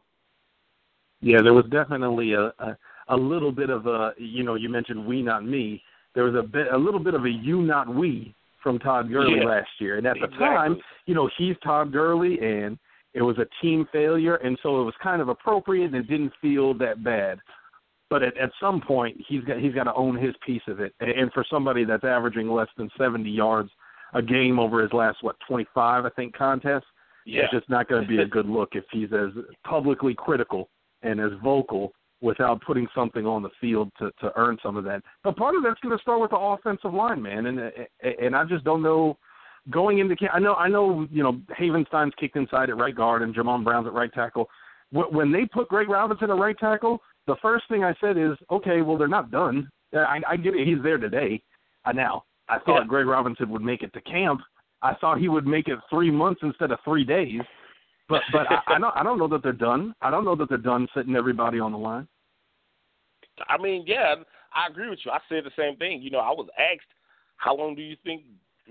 [1.22, 2.76] Yeah, there was definitely a, a
[3.08, 5.82] a little bit of a you know you mentioned we not me.
[6.14, 9.38] There was a bit a little bit of a you not we from Todd Gurley
[9.38, 9.44] Yeah.
[9.48, 12.78] last year, and at the time, you know, he's Todd Gurley, and
[13.14, 16.32] it was a team failure, and so it was kind of appropriate, and it didn't
[16.40, 17.38] feel that bad.
[18.10, 20.94] But at, at some point, he's got he's got to own his piece of it,
[21.00, 23.70] and, and for somebody that's averaging less than 70 yards
[24.14, 26.86] a game over his last what 25, I think, contests,
[27.26, 27.42] Yeah.
[27.44, 29.30] it's just not going to be a good look if he's as
[29.64, 30.68] publicly critical
[31.02, 35.02] and as vocal without putting something on the field to to earn some of that.
[35.24, 38.44] But part of that's going to start with the offensive line, man, and and I
[38.44, 39.16] just don't know
[39.70, 40.32] going into camp.
[40.34, 43.86] I know I know you know Havenstein's kicked inside at right guard and Jamon Brown's
[43.86, 44.48] at right tackle.
[44.92, 48.82] When they put Greg Robinson at right tackle, the first thing I said is, okay,
[48.82, 49.70] well they're not done.
[49.94, 51.42] I, I get it, he's there today.
[51.84, 52.86] Uh, now I thought Yeah.
[52.86, 54.40] Greg Robinson would make it to camp.
[54.82, 57.42] I thought he would make it three months instead of three days.
[58.08, 59.94] But but I, I don't I don't know that they're done.
[60.02, 62.08] I don't know that they're done sitting everybody on the line.
[63.48, 64.16] I mean, yeah,
[64.52, 65.12] I agree with you.
[65.12, 66.02] I said the same thing.
[66.02, 66.90] You know, I was asked,
[67.36, 68.22] how long do you think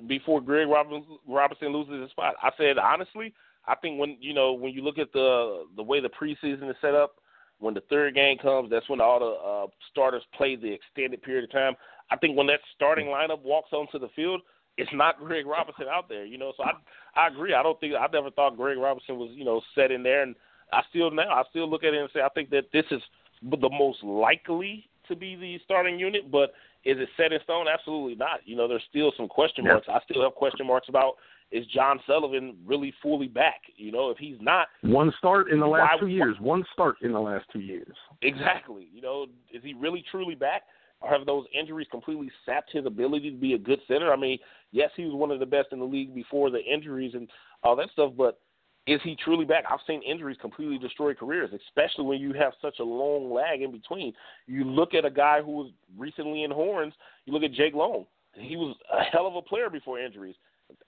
[0.07, 2.35] before Greg Robinson, Robinson loses his spot?
[2.43, 3.33] I said honestly,
[3.65, 6.75] I think when you know when you look at the the way the preseason is
[6.81, 7.15] set up,
[7.59, 11.45] when the third game comes, that's when all the uh, starters play the extended period
[11.45, 11.75] of time.
[12.12, 14.41] I think when that starting lineup walks onto the field,
[14.78, 16.26] it's not Greg Robinson out there.
[16.26, 16.72] You know, so I
[17.15, 17.54] I agree.
[17.54, 20.36] I don't think I never thought Greg Robinson was you know set in there, and
[20.72, 23.02] I still now I still look at it and say I think that this is
[23.41, 26.54] the most likely to be the starting unit, but
[26.86, 27.65] is it set in stone?
[27.67, 28.39] Absolutely not.
[28.45, 29.74] You know, there's still some question Yeah.
[29.74, 29.88] marks.
[29.89, 31.15] I still have question marks about
[31.52, 33.62] is John Sullivan really fully back?
[33.76, 36.39] You know, if he's not, One start in the last Why- two years.
[36.39, 37.95] One start in the last two years.
[38.22, 38.88] exactly.
[38.93, 40.63] You know, is he really truly back?
[41.07, 44.12] Have those injuries completely sapped his ability to be a good center?
[44.12, 44.38] I mean,
[44.71, 47.29] yes, he was one of the best in the league before the injuries and
[47.63, 48.39] all that stuff, but
[48.88, 49.65] is he truly back?
[49.69, 53.71] I've seen injuries completely destroy careers, especially when you have such a long lag in
[53.71, 54.13] between.
[54.47, 56.93] You look at a guy who was recently in horns,
[57.25, 58.05] you look at Jake Long.
[58.33, 60.35] He was a hell of a player before injuries.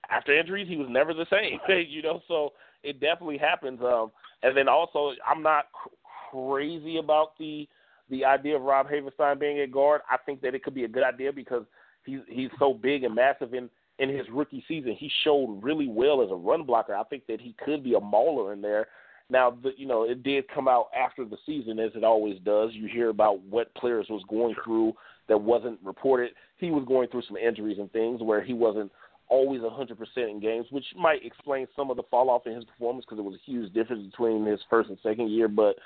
[0.09, 1.59] After injuries, he was never the same.
[1.87, 3.79] you know, so it definitely happens.
[3.81, 4.11] Um,
[4.43, 5.89] and then also, I'm not cr-
[6.31, 7.67] crazy about the
[8.11, 10.01] the idea of Rob Havenstein being a guard.
[10.09, 11.63] I think that it could be a good idea because
[12.05, 14.95] he's he's so big and massive in in his rookie season.
[14.97, 16.95] He showed really well as a run blocker.
[16.95, 18.87] I think that he could be a mauler in there.
[19.29, 22.71] Now, the, you know, it did come out after the season, as it always does.
[22.73, 24.93] You hear about what players was going through
[25.29, 26.31] that wasn't reported.
[26.57, 28.91] He was going through some injuries and things where he wasn't
[29.29, 33.05] always 100% in games, which might explain some of the fall off in his performance
[33.05, 35.47] because it was a huge difference between his first and second year.
[35.47, 35.77] But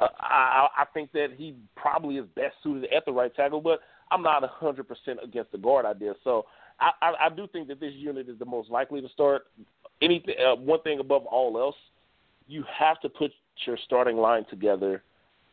[0.00, 3.60] uh, I, I think that he probably is best suited at the right tackle.
[3.60, 3.80] But
[4.10, 4.84] I'm not 100%
[5.22, 6.14] against the guard idea.
[6.24, 6.46] So
[6.80, 9.46] I, I, I do think that this unit is the most likely to start.
[10.00, 11.76] Anything, uh, one thing above all else,
[12.46, 13.32] you have to put
[13.66, 15.02] your starting line together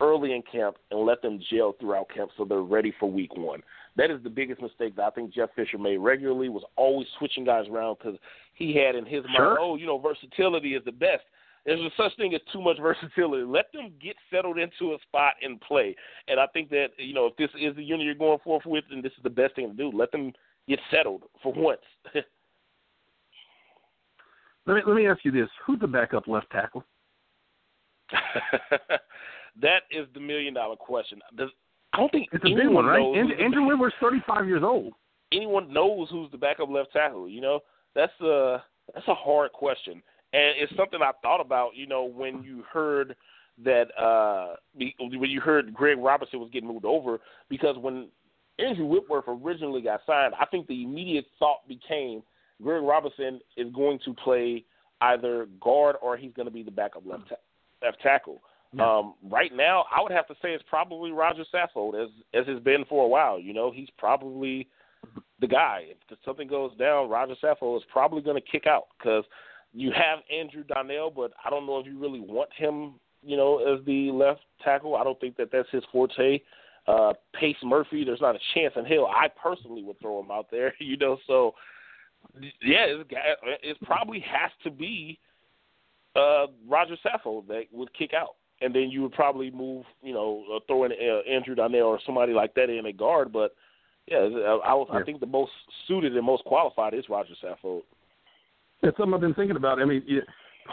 [0.01, 3.61] early in camp and let them gel throughout camp so they're ready for week one.
[3.97, 7.45] That is the biggest mistake that I think Jeff Fisher made regularly was always switching
[7.45, 8.19] guys around because
[8.53, 9.45] he had in his Sure.
[9.45, 11.23] mind, oh, you know, versatility is the best.
[11.65, 13.43] There's a such thing as too much versatility.
[13.43, 15.95] Let them get settled into a spot and play.
[16.27, 18.83] And I think that you know if this is the unit you're going forth with,
[18.89, 19.91] then this is the best thing to do.
[19.91, 20.31] Let them
[20.67, 21.81] get settled for once.
[24.67, 26.83] Let me let me ask you this: Who's the backup left tackle?
[29.61, 31.19] that is the million dollar question.
[31.37, 31.49] Does,
[31.93, 32.99] I don't think It's a big one, right?
[32.99, 34.93] knows Andrew, the- Whitworth's 35 years old.
[35.31, 37.29] anyone knows who's the backup left tackle.
[37.29, 37.59] You know,
[37.95, 40.01] that's a that's a hard question,
[40.35, 41.75] and it's something I thought about.
[41.75, 43.15] You know, when you heard
[43.63, 47.19] that uh when you heard Greg Robinson was getting moved over,
[47.49, 48.09] because when
[48.59, 52.21] Andrew Whitworth originally got signed, I think the immediate thought became
[52.61, 54.65] Greg Robinson is going to play
[55.01, 57.35] either guard or he's going to be the backup left ta-
[57.81, 58.41] left tackle.
[58.73, 58.97] Yeah.
[58.97, 62.63] Um, right now, I would have to say it's probably Roger Saffold, as as it's
[62.63, 63.39] been for a while.
[63.39, 64.67] You know, he's probably
[65.39, 65.85] the guy.
[66.09, 69.23] If something goes down, Roger Saffold is probably going to kick out because
[69.75, 73.59] you have Andrew Donnell, but I don't know if you really want him, you know,
[73.59, 74.95] as the left tackle.
[74.95, 76.39] I don't think that that's his forte.
[76.87, 79.07] Uh, Pace Murphy, there's not a chance in hell.
[79.07, 81.17] I personally would throw him out there, you know.
[81.27, 81.55] So,
[82.39, 83.09] yeah, it's,
[83.61, 85.19] it probably has to be
[86.15, 90.45] uh, Roger Saffold that would kick out, and then you would probably move, you know,
[90.55, 93.33] uh, throw in uh, Andrew Donnell or somebody like that in a guard.
[93.33, 93.55] But
[94.07, 95.51] yeah, I, I, I think the most
[95.85, 97.81] suited and most qualified is Roger Saffold.
[98.85, 99.79] It's something I've been thinking about.
[99.79, 100.03] I mean,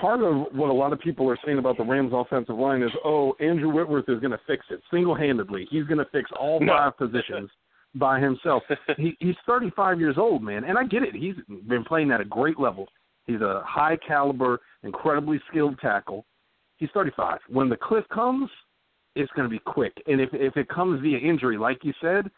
[0.01, 2.91] part of what a lot of people are saying about the Rams' offensive line is,
[3.05, 5.67] oh, Andrew Whitworth is going to fix it single handedly.
[5.71, 6.73] He's going to fix all No.
[6.73, 7.51] five positions
[7.95, 8.63] by himself.
[8.97, 11.15] he, he's 35 years old, man, and I get it.
[11.15, 11.35] He's
[11.69, 12.89] been playing at a great level.
[13.27, 16.25] He's a high caliber, incredibly skilled tackle.
[16.77, 17.39] He's 35.
[17.49, 18.51] When the cliff comes,
[19.15, 22.31] it's going to be quick, and if if it comes via injury, like you said,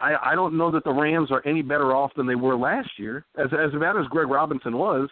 [0.00, 2.90] I I don't know that the Rams are any better off than they were last
[2.98, 3.24] year.
[3.38, 5.08] As as bad as Greg Robinson was,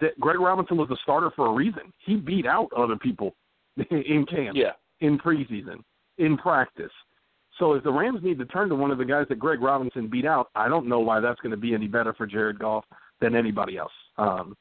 [0.00, 1.92] that Greg Robinson was the starter for a reason.
[2.04, 3.34] He beat out other people
[3.90, 4.72] in camp, Yeah.
[5.00, 5.82] in preseason,
[6.18, 6.92] in practice.
[7.58, 10.08] So if the Rams need to turn to one of the guys that Greg Robinson
[10.08, 12.84] beat out, I don't know why that's going to be any better for Jared Goff
[13.20, 13.92] than anybody else.
[14.18, 14.56] Um,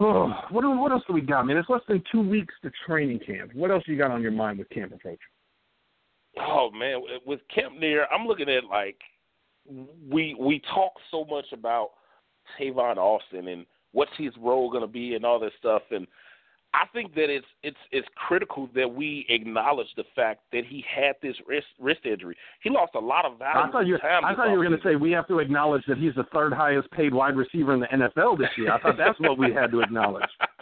[0.00, 1.56] oh, what what else do we got, man?
[1.56, 3.54] It's less than two weeks to training camp.
[3.54, 5.18] What else you got on your mind with camp approach?
[6.40, 8.96] Oh man, with Kemp near, I'm looking at like
[10.10, 11.90] we we talk so much about
[12.58, 16.06] Tavon Austin and what's his role going to be and all this stuff, and
[16.74, 21.14] I think that it's it's it's critical that we acknowledge the fact that he had
[21.22, 22.36] this wrist wrist injury.
[22.62, 23.60] He lost a lot of value.
[23.60, 24.24] I thought you time.
[24.24, 26.52] I thought you were going to say we have to acknowledge that he's the third
[26.52, 28.72] highest paid wide receiver in the NFL this year.
[28.72, 30.24] I thought that's what we had to acknowledge.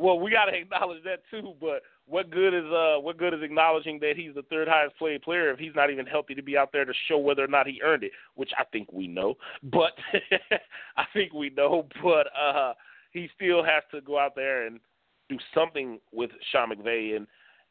[0.00, 1.52] well, we got to acknowledge that too.
[1.60, 5.20] But what good is uh what good is acknowledging that he's the third highest paid
[5.20, 7.66] player if he's not even healthy to be out there to show whether or not
[7.66, 8.12] he earned it?
[8.34, 9.34] Which I think we know.
[9.62, 9.92] But
[10.96, 11.86] I think we know.
[12.02, 12.72] But uh
[13.12, 14.80] he still has to go out there and
[15.28, 17.26] do something with Sean McVay and.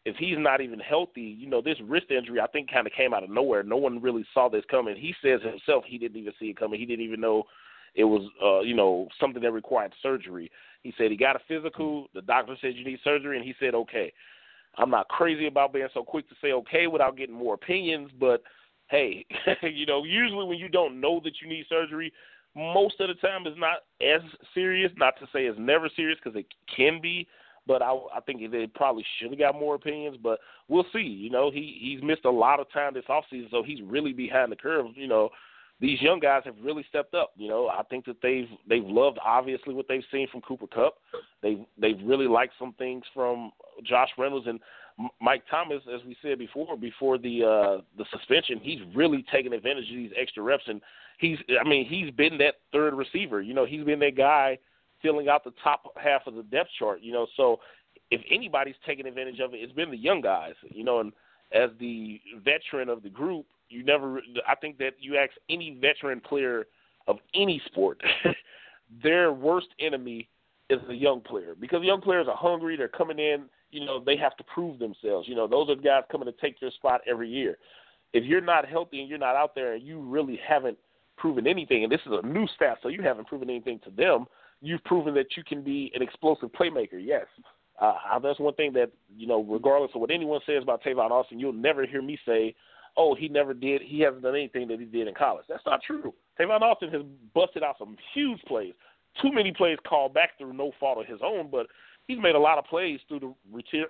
[0.05, 3.13] If he's not even healthy, you know, this wrist injury I think kind of came
[3.13, 3.63] out of nowhere.
[3.63, 4.95] No one really saw this coming.
[4.95, 6.80] He says himself he didn't even see it coming.
[6.80, 7.43] He didn't even know
[7.96, 10.52] it was uh, you know, something that required surgery.
[10.84, 12.08] He said he got a physical.
[12.14, 14.14] The doctor said you need surgery, and he said okay.
[14.78, 18.44] I'm not crazy about being so quick to say okay without getting more opinions, but
[18.90, 19.26] hey,
[19.64, 22.14] you know, usually when you don't know that you need surgery,
[22.56, 24.22] most of the time it's not as
[24.54, 24.92] serious.
[24.98, 27.28] Not to say it's never serious because it can be,
[27.68, 30.18] but I, I think they probably should have got more opinions.
[30.22, 31.00] But we'll see.
[31.00, 34.52] You know, he he's missed a lot of time this offseason, so he's really behind
[34.52, 34.88] the curve.
[34.96, 35.30] You know,
[35.82, 37.32] these young guys have really stepped up.
[37.38, 40.95] You know, I think that they've they've loved obviously what they've seen from Cooper Kupp.
[41.41, 43.51] They've they've really liked some things from
[43.84, 44.59] Josh Reynolds and
[45.21, 48.59] Mike Thomas, as we said before, before the uh, the suspension.
[48.61, 50.82] He's really taken advantage of these extra reps, and
[51.19, 53.41] he's I mean he's been that third receiver.
[53.41, 54.57] You know, he's been that guy
[55.01, 56.99] filling out the top half of the depth chart.
[57.01, 57.59] You know, so
[58.11, 60.55] if anybody's taken advantage of it, it's been the young guys.
[60.69, 61.13] You know, and
[61.53, 64.22] as the veteran of the group, you never.
[64.47, 66.65] I think that you ask any veteran player
[67.07, 68.01] of any sport,
[69.03, 70.30] their worst enemy
[70.70, 72.78] is the young player because young players are hungry.
[72.78, 73.45] They're coming in.
[73.72, 75.28] You know, they have to prove themselves.
[75.28, 77.57] You know, those are guys coming to take their spot every year.
[78.13, 80.78] If you're not healthy and you're not out there and you really haven't
[81.17, 84.26] proven anything, and this is a new staff, so you haven't proven anything to them,
[84.61, 86.99] you've proven that you can be an explosive playmaker.
[86.99, 87.26] Yes.
[87.80, 91.39] Uh, that's one thing that, you know, regardless of what anyone says about Tavon Austin,
[91.39, 92.55] you'll never hear me say,
[93.00, 95.45] oh, he never did, he hasn't done anything that he did in college.
[95.47, 96.14] That's not true.
[96.38, 97.02] Tavon Austin has
[97.34, 98.74] busted out some huge plays.
[99.22, 101.68] Too many plays called back through no fault of his own, but
[102.08, 103.34] he's made a lot of plays through the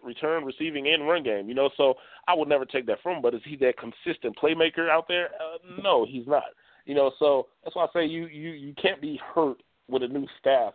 [0.03, 1.49] return, receiving, and run game.
[1.49, 1.95] You know, so
[2.27, 3.21] I would never take that from him.
[3.23, 5.29] But is he that consistent playmaker out there?
[5.39, 6.43] Uh, no, he's not.
[6.85, 9.57] You know, so that's why I say you you you can't be hurt
[9.87, 10.73] with a new staff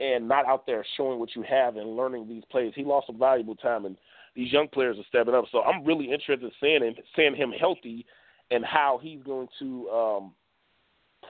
[0.00, 2.72] and not out there showing what you have and learning these plays.
[2.74, 3.96] He lost some valuable time, and
[4.34, 5.44] these young players are stepping up.
[5.50, 8.06] So I'm really interested in seeing him, seeing him healthy
[8.50, 10.32] and how he's going to um,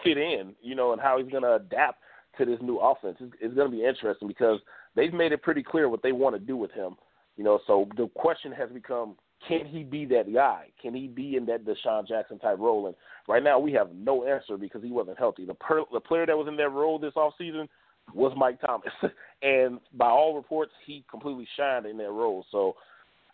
[0.04, 2.00] fit in, you know, and how he's going to adapt
[2.38, 3.16] to this new offense.
[3.20, 4.60] It's, it's going to be interesting because
[4.94, 6.96] they've made it pretty clear what they want to do with him.
[7.36, 10.66] You know, so the question has become, can he be that guy?
[10.82, 12.88] Can he be in that DeSean Jackson type role?
[12.88, 12.96] And
[13.28, 15.44] right now we have no answer because he wasn't healthy.
[15.44, 17.68] The per, the player that was in that role this offseason
[18.14, 18.92] was Mike Thomas,
[19.42, 22.44] and by all reports, he completely shined in that role.
[22.50, 22.74] So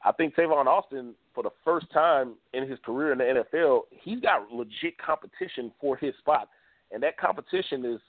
[0.04, 4.20] I think Tavon Austin, for the first time in his career in the NFL, he's
[4.20, 6.48] got legit competition for his spot,
[6.92, 8.00] and that competition is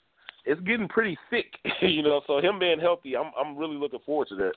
[0.45, 1.47] it's getting pretty thick,
[1.82, 2.22] you know.
[2.28, 4.53] So him being healthy, I'm I'm really looking forward to that.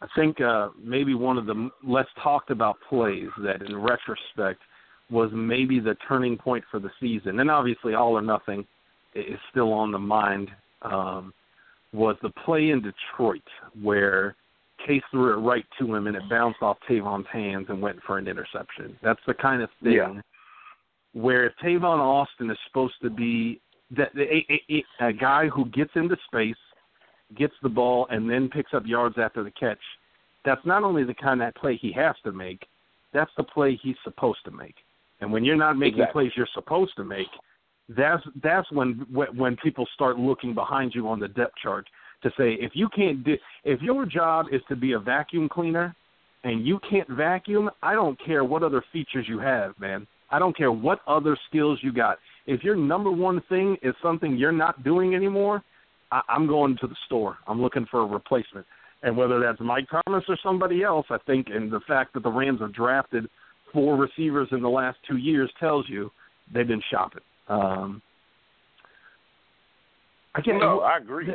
[0.00, 4.60] I think uh, maybe one of the less talked about plays that, in retrospect,
[5.10, 8.64] was maybe the turning point for the season, and obviously all or nothing
[9.26, 10.50] is still on the mind.
[10.82, 11.32] Um,
[11.92, 13.42] was the play in Detroit
[13.82, 14.36] where
[14.86, 18.18] Case threw it right to him and it bounced off Tavon's hands and went for
[18.18, 18.96] an interception.
[19.02, 20.20] That's the kind of thing Yeah.
[21.14, 23.60] where if Tavon Austin is supposed to be
[23.96, 26.54] that a, a, a, a guy who gets into space,
[27.36, 29.80] gets the ball, and then picks up yards after the catch,
[30.44, 32.66] that's not only the kind of play he has to make,
[33.12, 34.76] that's the play he's supposed to make.
[35.20, 36.24] And when you're not making Exactly.
[36.24, 37.26] plays you're supposed to make,
[37.96, 41.86] that's that's when when people start looking behind you on the depth chart
[42.22, 43.34] to say if you can't do
[43.64, 45.94] if your job is to be a vacuum cleaner
[46.44, 50.06] and you can't vacuum, I don't care what other features you have, man.
[50.30, 52.18] I don't care what other skills you got.
[52.46, 55.62] If your number one thing is something you're not doing anymore,
[56.12, 57.38] I, I'm going to the store.
[57.46, 58.66] I'm looking for a replacement.
[59.02, 62.30] And whether that's Mike Thomas or somebody else, I think, and the fact that the
[62.30, 63.28] Rams have drafted
[63.72, 66.10] four receivers in the last two years tells you
[66.52, 67.22] they've been shopping.
[67.48, 68.02] Um,
[70.34, 70.60] I can't.
[70.60, 71.26] No, I agree.
[71.26, 71.34] The,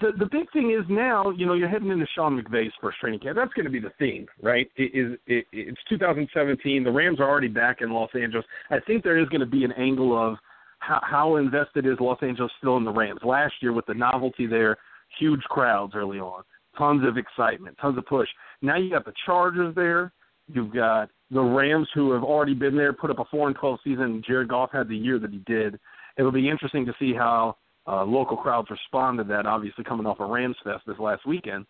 [0.00, 3.20] the the big thing is now, you know, you're heading into Sean McVay's first training
[3.20, 3.36] camp.
[3.36, 4.68] That's going to be the theme, right?
[4.76, 6.82] It is it, it's 2017.
[6.82, 8.44] The Rams are already back in Los Angeles.
[8.70, 10.36] I think there is going to be an angle of
[10.80, 13.20] how, how invested is Los Angeles still in the Rams.
[13.24, 14.76] Last year, with the novelty there,
[15.18, 16.42] huge crowds early on,
[16.76, 18.28] tons of excitement, tons of push.
[18.62, 20.12] Now you got the Chargers there.
[20.52, 23.78] You've got the Rams who have already been there, put up a four and twelve
[23.82, 24.22] season.
[24.26, 25.78] Jared Goff had the year that he did.
[26.16, 27.56] It'll be interesting to see how
[27.86, 29.46] uh, local crowds respond to that.
[29.46, 31.66] Obviously, coming off a Rams Fest this last weekend,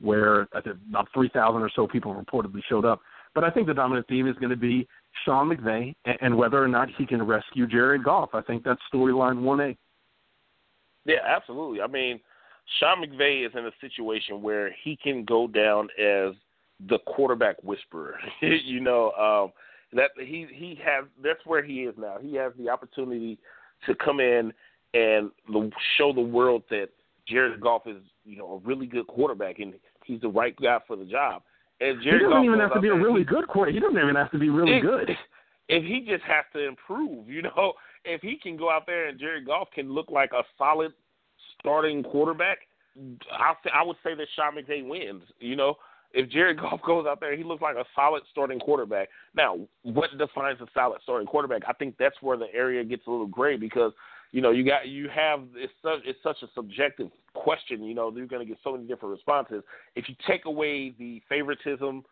[0.00, 3.00] where I think about three thousand or so people reportedly showed up.
[3.34, 4.88] But I think the dominant theme is going to be
[5.24, 8.30] Sean McVay and, and whether or not he can rescue Jared Goff.
[8.32, 9.76] I think that's storyline one A.
[11.04, 11.82] Yeah, absolutely.
[11.82, 12.18] I mean,
[12.80, 16.32] Sean McVay is in a situation where he can go down as
[16.88, 18.18] the quarterback whisperer.
[18.40, 19.52] you know, um,
[19.92, 22.16] that he he has that's where he is now.
[22.20, 23.38] He has the opportunity
[23.86, 24.52] to come in
[24.94, 26.88] and the, show the world that
[27.28, 29.74] Jared Goff is you know a really good quarterback and
[30.04, 31.42] he's the right guy for the job.
[31.80, 33.74] And Jared he doesn't Goff even have to be a really good quarterback.
[33.74, 35.10] He doesn't even have to be really good.
[35.68, 37.72] If he just has to improve, you know,
[38.04, 40.92] if he can go out there and Jared Goff can look like a solid
[41.58, 42.58] starting quarterback,
[43.32, 45.24] I I would say that Sean McVay wins.
[45.40, 45.74] You know,
[46.16, 49.08] if Jared Goff goes out there, he looks like a solid starting quarterback.
[49.34, 51.62] Now, what defines a solid starting quarterback?
[51.68, 53.92] I think that's where the area gets a little gray because
[54.32, 57.84] you know you got you have it's such it's such a subjective question.
[57.84, 59.62] You know, you're going to get so many different responses.
[59.94, 62.04] If you take away the favoritism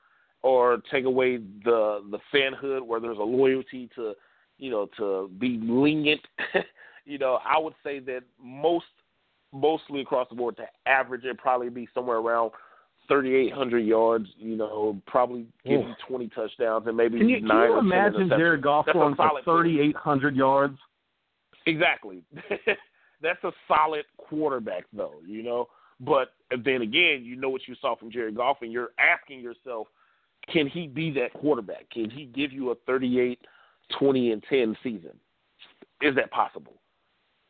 [0.42, 4.12] or take away the the fanhood where there's a loyalty to
[4.58, 6.20] you know to be lenient
[7.04, 8.84] you know i would say that most
[9.52, 12.50] mostly across the board to average it probably be somewhere around
[13.08, 17.68] 3800 yards you know probably give you 20 touchdowns and maybe Can you, can nine
[17.68, 18.28] you or 10 imagine.
[18.30, 20.78] Jared Goff That's throwing for 3,800 yards?
[21.66, 22.22] Exactly.
[23.22, 25.68] That's a solid quarterback, though, you know.
[26.00, 29.86] But then again, you know what you saw from Jared Goff, and you're asking yourself,
[30.52, 31.88] can he be that quarterback?
[31.90, 33.38] Can he give you a 38,
[33.98, 35.12] 20, and 10 season?
[36.02, 36.74] Is that possible?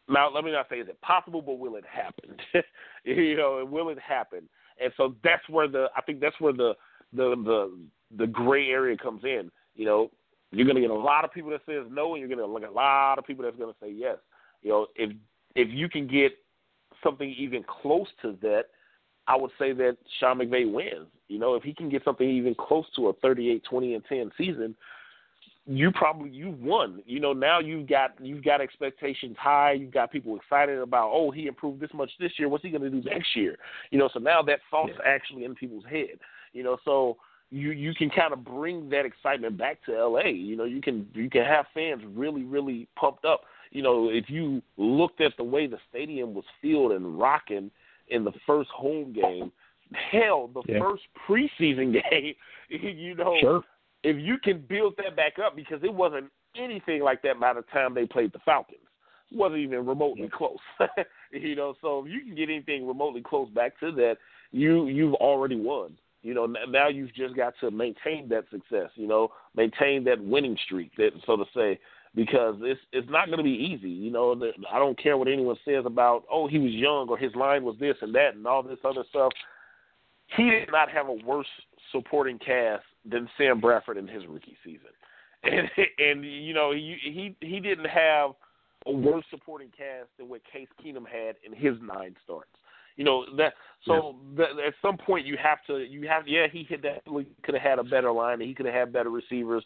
[0.08, 2.36] Now, let me not say is it possible, but will it happen?
[3.04, 4.48] you know, will it happen?
[4.82, 6.74] And so that's where the I think that's where the
[7.12, 7.78] the the
[8.16, 9.50] the gray area comes in.
[9.74, 10.10] You know,
[10.50, 12.60] you're going to get a lot of people that says no, and you're going to
[12.60, 14.16] get a lot of people that's going to say yes.
[14.62, 15.10] You know, if
[15.54, 16.32] if you can get
[17.02, 18.64] something even close to that,
[19.26, 21.08] I would say that Sean McVay wins.
[21.28, 24.30] You know, if he can get something even close to a 38, 20, and 10
[24.36, 24.74] season,
[25.66, 27.02] you probably you've won.
[27.06, 29.72] You know, now you've got you've got expectations high.
[29.72, 32.48] You've got people excited about, oh, he improved this much this year.
[32.48, 33.56] What's he going to do next year?
[33.90, 36.18] You know, so now that thought's actually in people's head.
[36.52, 37.16] You know, so
[37.50, 40.28] you you can kind of bring that excitement back to L.A.
[40.30, 43.42] You know, you can you can have fans really really pumped up.
[43.70, 47.70] You know, if you looked at the way the stadium was filled and rocking
[48.08, 49.50] in the first home game,
[50.12, 50.78] hell, the Yeah.
[50.78, 52.34] first preseason game,
[52.68, 53.64] you know, Sure.
[54.04, 57.62] If you can build that back up because it wasn't anything like that by the
[57.72, 58.78] time they played the Falcons.
[59.32, 60.58] It wasn't even remotely close.
[61.32, 64.16] you know, so if you can get anything remotely close back to that,
[64.52, 65.96] you you've already won.
[66.22, 70.56] You know, now you've just got to maintain that success, you know, maintain that winning
[70.64, 71.78] streak, that so to say,
[72.14, 73.90] because it's it's not going to be easy.
[73.90, 74.40] You know,
[74.72, 77.76] I don't care what anyone says about, oh, he was young or his line was
[77.80, 79.32] this and that and all this other stuff.
[80.36, 81.46] He did not have a worse
[81.92, 84.90] supporting cast than Sam Bradford in his rookie season,
[85.44, 88.32] and and you know he he he didn't have
[88.86, 92.50] a worse supporting cast than what Case Keenum had in his nine starts.
[92.96, 96.62] You know that so that, at some point you have to you have yeah he
[96.62, 97.02] hit that
[97.42, 99.64] could have had a better line and he could have had better receivers,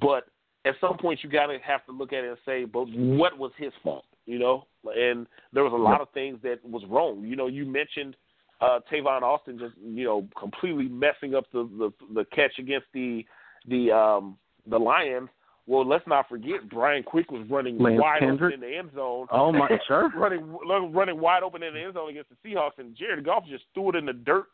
[0.00, 0.24] but
[0.64, 3.38] at some point you got to have to look at it and say, but what
[3.38, 4.04] was his fault?
[4.26, 7.24] You know, and there was a lot of things that was wrong.
[7.24, 8.16] You know, you mentioned
[8.60, 13.24] uh, Tavon Austin just you know completely messing up the the, the catch against the
[13.68, 14.36] the um,
[14.68, 15.28] the Lions.
[15.66, 18.54] Well, let's not forget Brian Quick was running Lance wide Kendrick?
[18.54, 19.26] open in the end zone.
[19.30, 20.10] Oh my, sure.
[20.16, 20.56] running
[20.92, 23.90] running wide open in the end zone against the Seahawks, and Jared Goff just threw
[23.90, 24.46] it in the dirt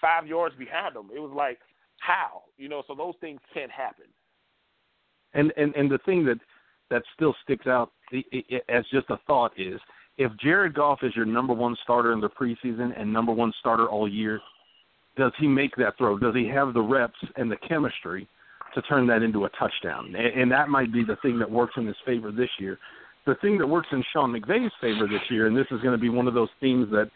[0.00, 1.10] five yards behind him.
[1.14, 1.58] It was like
[1.98, 4.06] how you know, so those things can't happen.
[5.34, 6.38] And and and the thing that
[6.90, 9.80] that still sticks out i i as just a thought, is
[10.22, 13.88] if Jared Goff is your number one starter in the preseason and number one starter
[13.88, 14.40] all year,
[15.16, 16.18] does he make that throw?
[16.18, 18.26] Does he have the reps and the chemistry
[18.74, 20.14] to turn that into a touchdown?
[20.16, 22.78] And, and that might be the thing that works in his favor this year.
[23.26, 26.00] The thing that works in Sean McVay's favor this year, and this is going to
[26.00, 27.10] be one of those themes that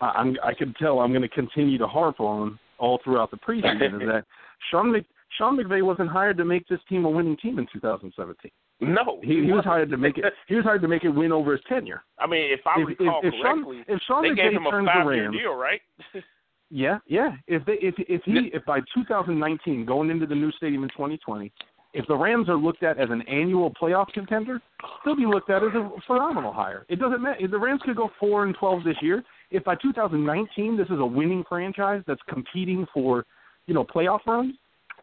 [0.00, 4.00] I'm, I can tell I'm going to continue to harp on all throughout the preseason,
[4.00, 4.24] is that
[4.70, 5.04] Sean Mc,
[5.36, 8.50] Sean McVay wasn't hired to make this team a winning team in 2017.
[8.80, 10.24] No, He, he was hired to make it.
[10.48, 12.02] He was hired to make it win over his tenure.
[12.18, 14.66] I mean, if I If- recall if- if Sean- correctly, if Sean they gave him
[14.66, 15.80] a five-year Rams- deal, right?
[16.72, 17.32] Yeah, yeah.
[17.48, 21.50] If they if if he if by 2019 going into the new stadium in 2020,
[21.94, 24.62] if the Rams are looked at as an annual playoff contender,
[25.04, 26.86] they'll be looked at as a phenomenal hire.
[26.88, 27.48] It doesn't matter.
[27.48, 29.24] The Rams could go four and 12 this year.
[29.50, 33.26] If by 2019 this is a winning franchise that's competing for,
[33.66, 34.54] you know, playoff runs,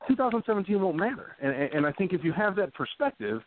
[0.08, 1.36] 2017 won't matter.
[1.42, 3.42] And and I think if you have that perspective,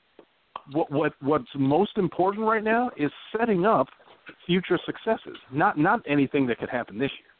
[0.72, 3.88] what what what's most important right now is setting up
[4.46, 7.30] future successes, not not anything that could happen this year.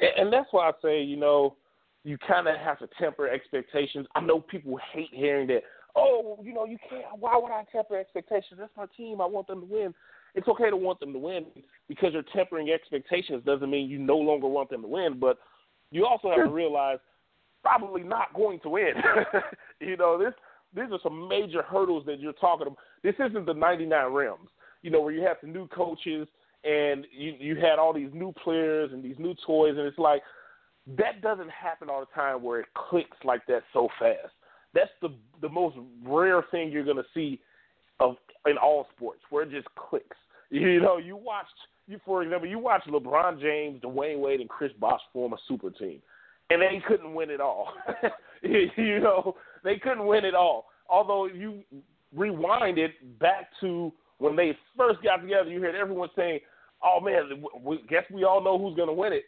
[0.00, 1.56] And, and that's why I say, you know,
[2.04, 4.06] you kind of have to temper expectations.
[4.14, 5.62] I know people hate hearing that.
[5.96, 7.04] Oh, you know, you can't.
[7.18, 8.58] Why would I temper expectations?
[8.58, 9.20] That's my team.
[9.20, 9.94] I want them to win.
[10.34, 11.46] It's okay to want them to win
[11.88, 15.18] because you're tempering expectations doesn't mean you no longer want them to win.
[15.18, 15.38] But
[15.90, 16.98] you also have to realize
[17.62, 18.92] probably not going to win.
[19.80, 20.32] you know, this
[20.74, 22.78] these are some major hurdles that you're talking about.
[23.02, 24.48] This isn't the 99 Rams,
[24.82, 26.28] you know, where you have the new coaches
[26.64, 30.22] and you you had all these new players and these new toys, and it's like
[30.98, 34.32] that doesn't happen all the time where it clicks like that so fast.
[34.74, 35.08] That's the
[35.40, 37.40] the most rare thing you're gonna see
[37.98, 38.16] of
[38.46, 40.06] in all sports where it just clicks.
[40.52, 41.54] You know, you watched
[41.86, 45.70] you for example, you watched LeBron James, Dwyane Wade, and Chris Bosh form a super
[45.70, 46.02] team,
[46.50, 47.68] and they couldn't win it all.
[48.42, 50.66] you know, they couldn't win it all.
[50.88, 51.62] Although you
[52.14, 56.40] rewind it back to when they first got together, you heard everyone saying,
[56.82, 59.24] "Oh man, we, guess we all know who's going to win it,"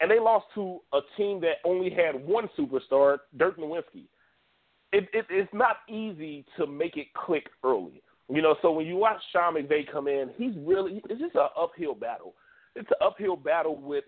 [0.00, 4.06] and they lost to a team that only had one superstar, Dirk Nowitzki.
[4.92, 8.56] It, it, it's not easy to make it click early, you know.
[8.62, 12.34] So when you watch Sean McVay come in, he's really it's just an uphill battle.
[12.76, 14.04] It's an uphill battle with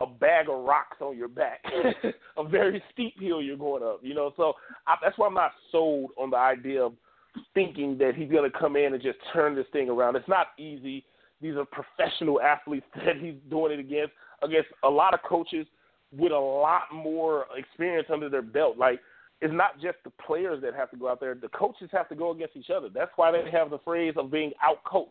[0.00, 1.62] a bag of rocks on your back,
[2.36, 4.00] a very steep hill you're going up.
[4.02, 4.54] You know, so
[4.86, 6.94] I, that's why I'm not sold on the idea of
[7.54, 10.16] thinking that he's going to come in and just turn this thing around.
[10.16, 11.04] It's not easy.
[11.40, 15.66] These are professional athletes that he's doing it against, against a lot of coaches
[16.12, 18.76] with a lot more experience under their belt.
[18.76, 19.00] Like,
[19.40, 21.34] it's not just the players that have to go out there.
[21.34, 22.88] The coaches have to go against each other.
[22.92, 25.08] That's why they have the phrase of being outcoached.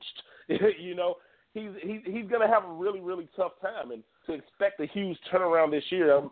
[0.79, 1.15] you know,
[1.53, 4.85] he's he's he's going to have a really really tough time, and to expect a
[4.85, 6.31] huge turnaround this year, I'm,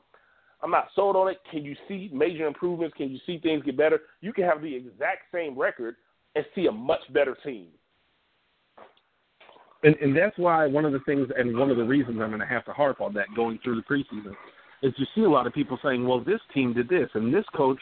[0.61, 1.39] I'm not sold on it.
[1.51, 2.95] Can you see major improvements?
[2.97, 4.01] Can you see things get better?
[4.21, 5.95] You can have the exact same record
[6.35, 7.67] and see a much better team.
[9.83, 12.39] And, and that's why one of the things and one of the reasons I'm going
[12.39, 14.33] to have to harp on that going through the preseason
[14.81, 17.45] is you see a lot of people saying, "Well, this team did this, and this
[17.55, 17.79] coach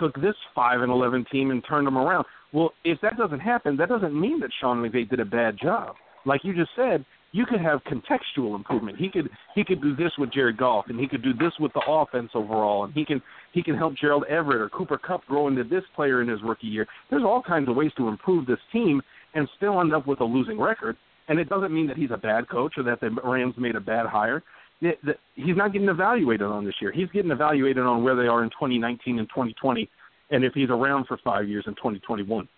[0.00, 3.76] took this five and eleven team and turned them around." Well, if that doesn't happen,
[3.76, 5.96] that doesn't mean that Sean McVay did a bad job.
[6.28, 8.98] Like you just said, you could have contextual improvement.
[8.98, 11.72] He could he could do this with Jared Goff, and he could do this with
[11.72, 13.20] the offense overall, and he can
[13.52, 16.66] he can help Gerald Everett or Cooper Kupp grow into this player in his rookie
[16.66, 16.86] year.
[17.10, 19.02] There's all kinds of ways to improve this team
[19.34, 20.96] and still end up with a losing record.
[21.28, 23.80] And it doesn't mean that he's a bad coach or that the Rams made a
[23.80, 24.42] bad hire.
[24.80, 26.90] The- the- He's not getting evaluated on this year.
[26.90, 29.88] He's getting evaluated on where they are in 2019 and 2020,
[30.30, 32.48] and if he's around for five years in 2021.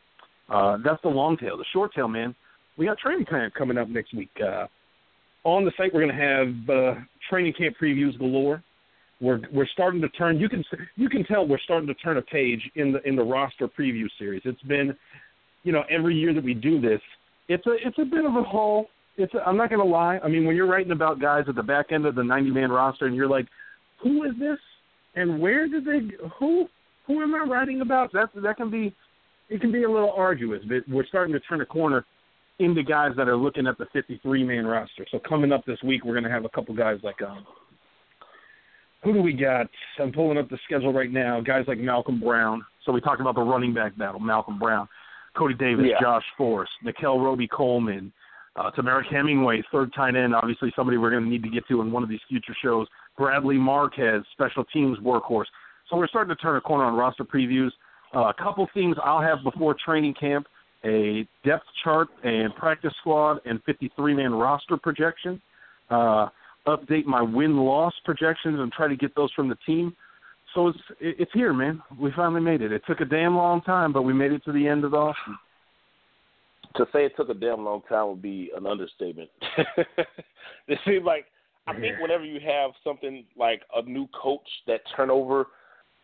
[0.49, 1.57] Uh, that's the long tail.
[1.57, 2.35] The short tail, man.
[2.81, 4.31] We got training camp coming up next week.
[4.43, 4.67] Uh,
[5.45, 8.63] on the site, we're going to have uh, training camp previews galore.
[9.21, 10.41] We're we're starting to turn.
[10.41, 10.65] You can
[10.97, 14.07] you can tell we're starting to turn a page in the in the roster preview
[14.19, 14.41] series.
[14.47, 14.97] It's been,
[15.63, 17.03] you know, every year that we do this,
[17.49, 18.87] it's a it's a bit of a haul.
[19.19, 20.19] It's a, I'm not going to lie.
[20.25, 22.71] I mean, when you're writing about guys at the back end of the 90 man
[22.71, 23.47] roster, and you're like,
[24.03, 24.59] who is this,
[25.17, 26.01] and where did they
[26.39, 26.67] who
[27.07, 28.11] who am I writing about?
[28.15, 28.95] That that can be
[29.51, 32.07] it can be a little arduous, but we're starting to turn a corner
[32.61, 35.07] into guys that are looking at the 53 man roster.
[35.11, 37.45] So coming up this week, we're going to have a couple guys like um,
[39.03, 39.67] who do we got?
[39.99, 41.41] I'm pulling up the schedule right now.
[41.41, 42.65] Guys like Malcolm Brown.
[42.85, 44.21] So we talked about the running back battle.
[44.21, 44.89] Malcolm Brown,
[45.37, 46.01] Cody Davis, Yeah.
[46.01, 48.13] Josh Forrest, Nickell Robey-Coleman,
[48.57, 50.35] uh, Temarrick Hemingway, third tight end.
[50.35, 52.87] Obviously, somebody we're going to need to get to in one of these future shows.
[53.17, 55.47] Bradley Marquez, special teams workhorse.
[55.89, 57.71] So we're starting to turn a corner on roster previews.
[58.15, 60.47] Uh, a couple things I'll have before training camp:
[60.85, 65.41] a depth chart and practice squad and 53-man roster projection.
[65.91, 66.29] Uh,
[66.67, 69.95] update my win-loss projections and try to get those from the team.
[70.55, 71.81] So it's it's here, man.
[71.99, 72.73] We finally made it.
[72.73, 74.97] It took a damn long time, but we made it to the end of the
[74.97, 75.37] offseason.
[76.77, 79.31] To say it took a damn long time would be an understatement.
[80.67, 81.27] it seems like
[81.67, 85.47] I think whenever you have something like a new coach, that turnover,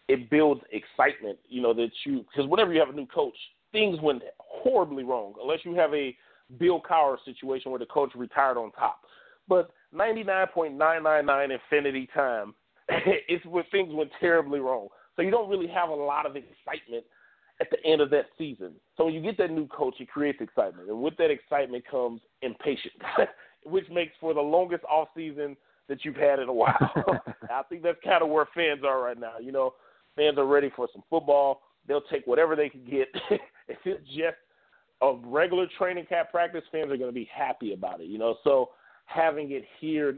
[0.09, 1.39] it builds excitement.
[1.49, 3.37] You know that you because whenever you have a new coach,
[3.77, 5.35] things went horribly wrong.
[5.43, 6.17] Unless you have a
[6.59, 9.01] Bill Cowher situation where the coach retired on top.
[9.47, 12.55] But 99.999 infinity time,
[12.89, 14.89] it's where things went terribly wrong.
[15.15, 17.05] So you don't really have a lot of excitement
[17.61, 18.73] at the end of that season.
[18.97, 22.23] So when you get that new coach, it creates excitement, and with that excitement comes
[22.43, 23.03] impatience,
[23.65, 25.55] which makes for the longest off season
[25.89, 26.75] that you've had in a while.
[27.51, 29.35] I think that's kind of where fans are right now.
[29.41, 29.75] You know,
[30.17, 31.61] fans are ready for some football.
[31.87, 33.09] They'll take whatever they can get.
[33.69, 34.37] If it's just
[35.03, 38.07] a regular training camp practice, fans are going to be happy about it.
[38.07, 38.71] You know, so
[39.07, 40.17] having it here,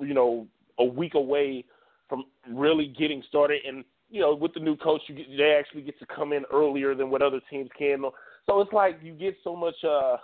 [0.00, 0.46] you know,
[0.78, 1.64] a week away
[2.08, 5.82] from really getting started, and you know, with the new coach, you get, they actually
[5.82, 8.02] get to come in earlier than what other teams can.
[8.46, 10.18] So it's like you get so much, uh,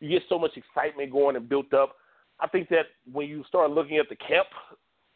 [0.00, 1.96] you get so much excitement going and built up.
[2.38, 4.46] I think that when you start looking at the camp,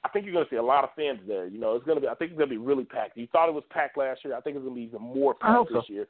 [0.03, 1.47] I think you're going to see a lot of fans there.
[1.47, 2.09] You know, it's going to be.
[2.09, 3.16] I think it's going to be really packed.
[3.16, 4.34] You thought it was packed last year.
[4.34, 5.93] I think it's going to be even more packed this so.
[5.93, 6.07] year.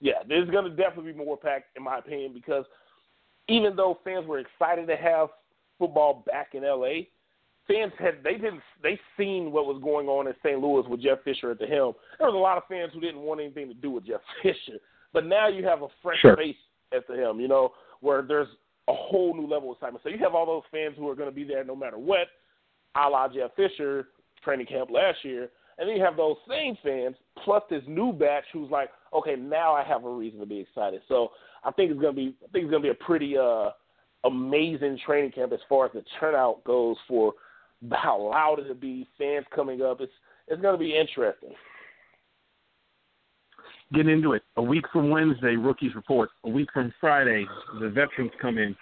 [0.00, 2.64] Yeah, there's going to definitely be more packed, in my opinion, because
[3.48, 5.28] even though fans were excited to have
[5.78, 7.04] football back in LA,
[7.66, 10.58] fans had they didn't they seen what was going on in St.
[10.60, 11.94] Louis with Jeff Fisher at the helm.
[12.18, 14.78] There was a lot of fans who didn't want anything to do with Jeff Fisher,
[15.12, 16.36] but now you have a fresh Sure.
[16.36, 16.56] face
[16.94, 17.40] at the helm.
[17.40, 18.48] You know where there's
[18.88, 20.02] a whole new level of excitement.
[20.02, 22.28] So you have all those fans who are going to be there no matter what,
[22.96, 24.08] a la Jeff Fisher
[24.42, 28.44] training camp last year, and then you have those same fans plus this new batch
[28.52, 31.00] who's like, okay, now I have a reason to be excited.
[31.08, 31.28] So
[31.64, 33.70] I think it's gonna be I think it's gonna be a pretty uh
[34.24, 37.34] amazing training camp as far as the turnout goes for
[37.92, 40.00] how loud it'll be, fans coming up.
[40.00, 40.12] It's
[40.48, 41.50] it's gonna be interesting.
[43.92, 44.42] Get into it.
[44.56, 46.28] A week from Wednesday, rookies report.
[46.44, 47.46] A week from Friday,
[47.80, 48.76] the veterans come in,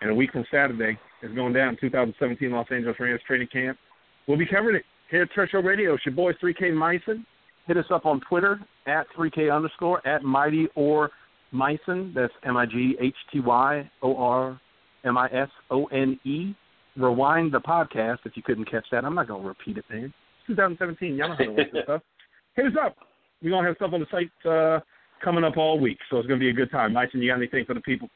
[0.00, 1.76] and a week from Saturday is going down.
[1.80, 3.78] 2017 Los Angeles Rams training camp.
[4.26, 5.94] We'll be covering it here at Turf Show Radio.
[5.94, 7.24] It's your boy 3K Misone.
[7.68, 11.10] Hit us up on Twitter at 3K underscore at Mighty or
[11.52, 12.14] Misone.
[12.14, 14.58] That's M I G H T Y O R
[15.04, 16.54] M I S O N E.
[16.96, 19.04] Rewind the podcast if you couldn't catch that.
[19.04, 20.06] I'm not going to repeat it, man.
[20.06, 21.14] It's 2017.
[21.14, 22.02] Y'all know how to work this stuff.
[22.56, 22.96] Hit us up.
[23.42, 24.80] We're going to have stuff on the site uh,
[25.22, 26.92] coming up all week, so it's going to be a good time.
[26.92, 28.08] Misone, you got anything for the people?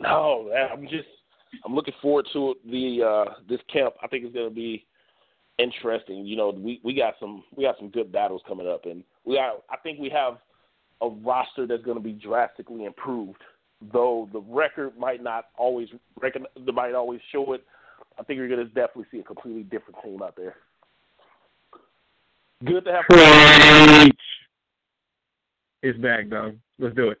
[0.00, 1.08] No, I'm just
[1.64, 3.94] I'm looking forward to the uh this camp.
[4.02, 4.84] I think it's gonna be
[5.60, 6.26] interesting.
[6.26, 9.36] You know, we we got some we got some good battles coming up, and we
[9.36, 10.38] got I think we have
[11.02, 13.42] a roster that's going to be drastically improved.
[13.92, 15.88] Though the record might not always
[16.20, 17.64] recognize, might always show it.
[18.18, 20.56] I think you're going to definitely see a completely different team out there.
[22.64, 23.04] Good to have.
[23.08, 24.16] Preach.
[25.82, 26.56] It's back, dog.
[26.78, 27.18] Let's do it.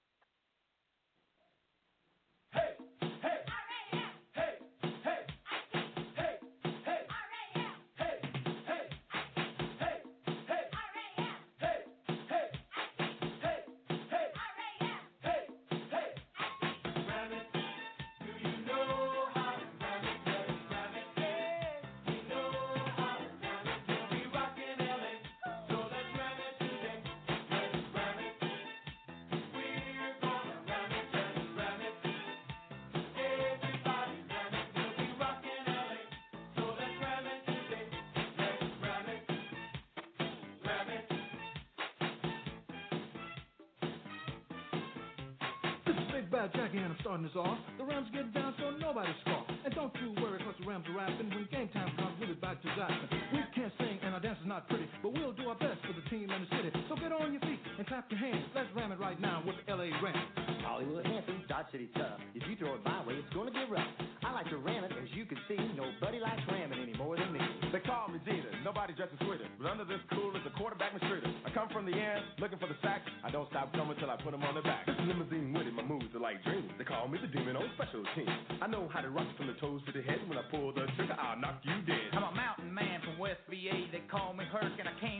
[47.10, 47.58] Starting this off.
[47.74, 49.42] The Rams get down so nobody scoff.
[49.66, 51.26] And don't you worry cause the Rams are rapping.
[51.34, 53.10] When game time comes, we'll be back to Jackson.
[53.34, 55.90] We can't sing and our dance is not pretty, but we'll do our best for
[55.90, 56.70] the team and the city.
[56.86, 58.46] So get on your feet and clap your hands.
[58.54, 60.22] Let's ram it right now with the LA Rams.
[60.62, 62.22] Hollywood Hampton, Dodge City tough.
[62.38, 63.90] If you throw it my way, it's gonna get rough.
[64.22, 65.58] I like to ram it, as you can see.
[65.74, 67.42] Nobody likes ramming any more than me.
[67.74, 69.50] They call me Jeter, nobody dresses sweeter.
[69.58, 70.46] But under this cool is
[70.90, 71.30] a mistreater.
[71.46, 73.02] I come from the air, looking for the sack.
[73.24, 74.86] I don't stop coming till I put them on the back.
[74.86, 76.70] This limousine with it, my moves are like dreams.
[76.78, 78.30] They call me the demon on special teams.
[78.62, 80.20] I know how to rock from the toes to the head.
[80.28, 82.10] When I pull the trigger, I'll knock you dead.
[82.12, 83.90] I'm a mountain man from West VA.
[83.92, 85.19] They call me Herc, and I came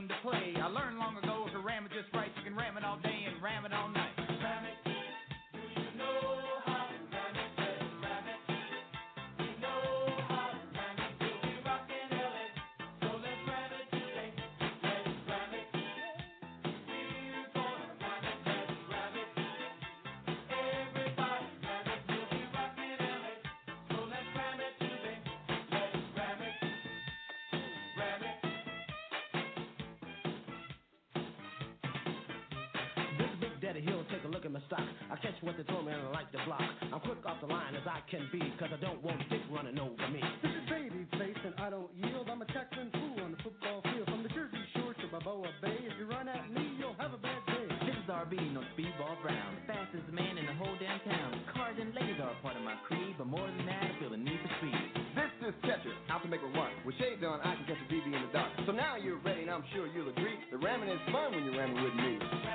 [34.67, 34.83] stock.
[35.07, 36.67] I catch what they throw me and I like the block.
[36.91, 39.79] I'm quick off the line as I can be, cause I don't want dick running
[39.79, 40.19] over me.
[40.43, 42.27] This is baby face and I don't yield.
[42.27, 44.11] I'm a tackling fool on the football field.
[44.11, 45.79] From the Jersey Shore to Balboa Bay.
[45.87, 47.69] If you run at me, you'll have a bad day.
[47.87, 49.55] This is RB, no speedball Brown.
[49.63, 51.31] The fastest man in the whole damn town.
[51.55, 54.11] Cars and ladies are a part of my creed, but more than that, I feel
[54.11, 55.01] the need for speed.
[55.15, 56.71] This is Tetris, out to make a run.
[56.87, 58.51] With shades on, I can catch a BB in the dark.
[58.67, 60.39] So now you're ready, and I'm sure you'll agree.
[60.51, 62.50] The ramming is fun when you're ramming with me.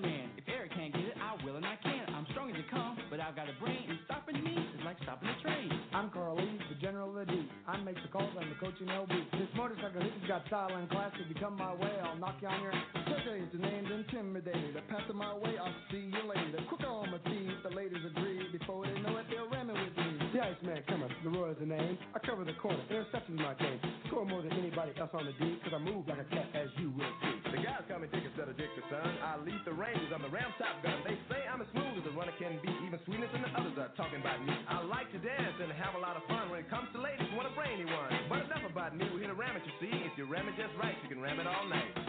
[0.00, 0.30] Man.
[0.38, 2.06] If Eric can't get it, I will and I can.
[2.14, 4.96] I'm strong as you come, but I've got a brain, and stopping me is like
[5.02, 5.68] stopping a train.
[5.92, 7.44] I'm Carl Lee, the general of the D.
[7.68, 9.12] I make the calls, I'm the coach in LB.
[9.36, 11.12] This motorcycle has got style and class.
[11.20, 12.86] If you come my way, I'll knock you on your ass.
[13.04, 14.80] Today the name's intimidated.
[14.88, 16.62] Pass it my way, I'll see you later.
[16.68, 18.48] Quick on my feet, the ladies agree.
[18.52, 20.30] Before they know it, they're ramming with me.
[20.32, 21.94] The Iceman coming, the Roy's the name.
[22.14, 23.78] I cover the corner, interception's my game.
[24.10, 26.66] Score more than anybody else on the D, cause I move like a cat, as
[26.82, 27.38] you will see.
[27.54, 29.06] The guys call me Dick instead of Dick the son.
[29.22, 30.98] I lead the Rangers, I'm the Ram Top Gun.
[31.06, 32.74] They say I'm as smooth as a runner can be.
[32.82, 34.50] Even sweetness and the others are talking about me.
[34.66, 36.50] I like to dance and have a lot of fun.
[36.50, 38.10] When it comes to ladies, want a brainy one.
[38.26, 39.94] But enough about me, we're here to ram it, you see.
[40.02, 42.01] If you ram it just right, you can ram it all night.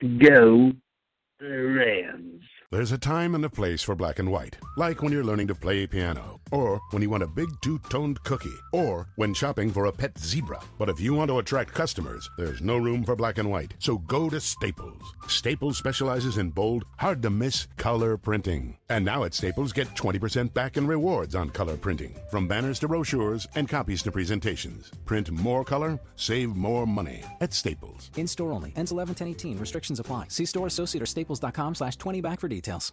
[0.00, 0.72] Go
[1.40, 2.42] Rams.
[2.70, 5.54] There's a time and a place for black and white, like when you're learning to
[5.54, 9.86] play piano, or when you want a big two toned cookie, or when shopping for
[9.86, 10.60] a pet zebra.
[10.78, 13.74] But if you want to attract customers, there's no room for black and white.
[13.78, 14.85] So go to Staples.
[15.36, 18.78] Staples specializes in bold, hard to miss color printing.
[18.88, 22.88] And now at Staples, get 20% back in rewards on color printing, from banners to
[22.88, 24.90] brochures and copies to presentations.
[25.04, 28.10] Print more color, save more money at Staples.
[28.16, 28.72] In store only.
[28.76, 29.58] Ends 11 10 18.
[29.58, 30.28] Restrictions apply.
[30.28, 32.92] See store associate or staples.com slash 20 back for details.